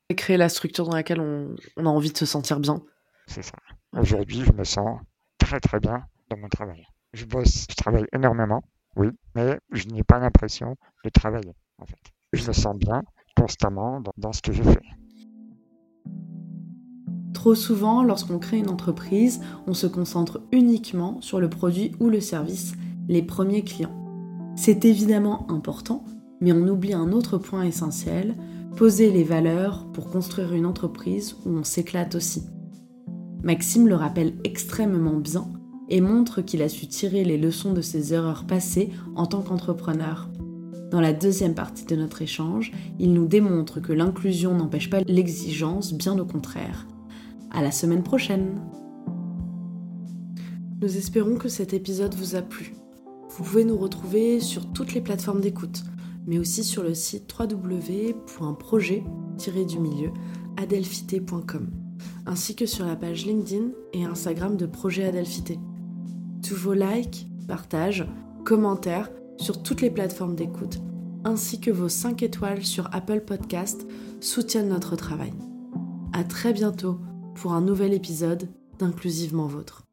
Et 0.08 0.14
créer 0.14 0.36
la 0.36 0.48
structure 0.48 0.86
dans 0.86 0.94
laquelle 0.94 1.20
on, 1.20 1.56
a 1.76 1.88
envie 1.88 2.12
de 2.12 2.18
se 2.18 2.26
sentir 2.26 2.60
bien. 2.60 2.80
C'est 3.26 3.42
ça. 3.42 3.58
Aujourd'hui, 3.96 4.44
je 4.44 4.52
me 4.52 4.64
sens 4.64 5.00
très 5.38 5.58
très 5.58 5.80
bien 5.80 6.06
dans 6.30 6.36
mon 6.36 6.48
travail. 6.48 6.86
Je 7.14 7.24
bosse, 7.24 7.66
je 7.68 7.74
travaille 7.74 8.04
énormément, 8.12 8.62
oui, 8.96 9.08
mais 9.34 9.58
je 9.72 9.86
n'ai 9.88 10.04
pas 10.04 10.18
l'impression 10.18 10.76
de 11.04 11.10
travailler, 11.10 11.54
en 11.78 11.86
fait. 11.86 11.98
je 12.32 12.46
le 12.46 12.52
sens 12.52 12.76
bien 12.76 13.02
constamment 13.36 14.02
dans, 14.16 14.32
ce 14.32 14.42
que 14.42 14.52
je 14.52 14.62
fais. 14.62 14.82
Trop 17.44 17.54
souvent, 17.54 18.02
lorsqu'on 18.02 18.38
crée 18.38 18.56
une 18.56 18.70
entreprise, 18.70 19.42
on 19.66 19.74
se 19.74 19.86
concentre 19.86 20.40
uniquement 20.50 21.20
sur 21.20 21.40
le 21.40 21.50
produit 21.50 21.92
ou 22.00 22.08
le 22.08 22.22
service, 22.22 22.72
les 23.06 23.20
premiers 23.20 23.62
clients. 23.62 23.94
C'est 24.56 24.86
évidemment 24.86 25.46
important, 25.50 26.06
mais 26.40 26.52
on 26.52 26.66
oublie 26.66 26.94
un 26.94 27.12
autre 27.12 27.36
point 27.36 27.64
essentiel, 27.64 28.34
poser 28.76 29.10
les 29.10 29.24
valeurs 29.24 29.86
pour 29.92 30.08
construire 30.08 30.54
une 30.54 30.64
entreprise 30.64 31.36
où 31.44 31.50
on 31.50 31.64
s'éclate 31.64 32.14
aussi. 32.14 32.44
Maxime 33.42 33.88
le 33.88 33.96
rappelle 33.96 34.32
extrêmement 34.44 35.18
bien 35.18 35.46
et 35.90 36.00
montre 36.00 36.40
qu'il 36.40 36.62
a 36.62 36.70
su 36.70 36.86
tirer 36.86 37.24
les 37.24 37.36
leçons 37.36 37.74
de 37.74 37.82
ses 37.82 38.14
erreurs 38.14 38.46
passées 38.46 38.88
en 39.16 39.26
tant 39.26 39.42
qu'entrepreneur. 39.42 40.30
Dans 40.90 41.02
la 41.02 41.12
deuxième 41.12 41.54
partie 41.54 41.84
de 41.84 41.96
notre 41.96 42.22
échange, 42.22 42.72
il 42.98 43.12
nous 43.12 43.26
démontre 43.26 43.80
que 43.80 43.92
l'inclusion 43.92 44.54
n'empêche 44.54 44.88
pas 44.88 45.00
l'exigence, 45.00 45.92
bien 45.92 46.18
au 46.18 46.24
contraire. 46.24 46.86
À 47.54 47.62
la 47.62 47.70
semaine 47.70 48.02
prochaine. 48.02 48.60
Nous 50.80 50.96
espérons 50.96 51.36
que 51.36 51.48
cet 51.48 51.72
épisode 51.72 52.16
vous 52.16 52.34
a 52.34 52.42
plu. 52.42 52.74
Vous 53.30 53.44
pouvez 53.44 53.64
nous 53.64 53.78
retrouver 53.78 54.40
sur 54.40 54.72
toutes 54.72 54.92
les 54.92 55.00
plateformes 55.00 55.40
d'écoute, 55.40 55.84
mais 56.26 56.40
aussi 56.40 56.64
sur 56.64 56.82
le 56.82 56.94
site 56.94 57.32
www.projet-du-milieu 57.38 60.10
ainsi 62.26 62.56
que 62.56 62.66
sur 62.66 62.86
la 62.86 62.96
page 62.96 63.24
LinkedIn 63.24 63.68
et 63.92 64.02
Instagram 64.04 64.56
de 64.56 64.66
Projet 64.66 65.04
Adelphité. 65.04 65.60
Tous 66.42 66.56
vos 66.56 66.74
likes, 66.74 67.28
partages, 67.46 68.04
commentaires 68.44 69.12
sur 69.36 69.62
toutes 69.62 69.80
les 69.80 69.90
plateformes 69.90 70.34
d'écoute, 70.34 70.80
ainsi 71.24 71.60
que 71.60 71.70
vos 71.70 71.88
5 71.88 72.20
étoiles 72.24 72.64
sur 72.64 72.92
Apple 72.92 73.20
Podcast 73.20 73.86
soutiennent 74.20 74.70
notre 74.70 74.96
travail. 74.96 75.32
À 76.12 76.24
très 76.24 76.52
bientôt 76.52 76.98
pour 77.34 77.52
un 77.52 77.60
nouvel 77.60 77.92
épisode 77.92 78.48
d'Inclusivement 78.78 79.46
Vôtre. 79.46 79.83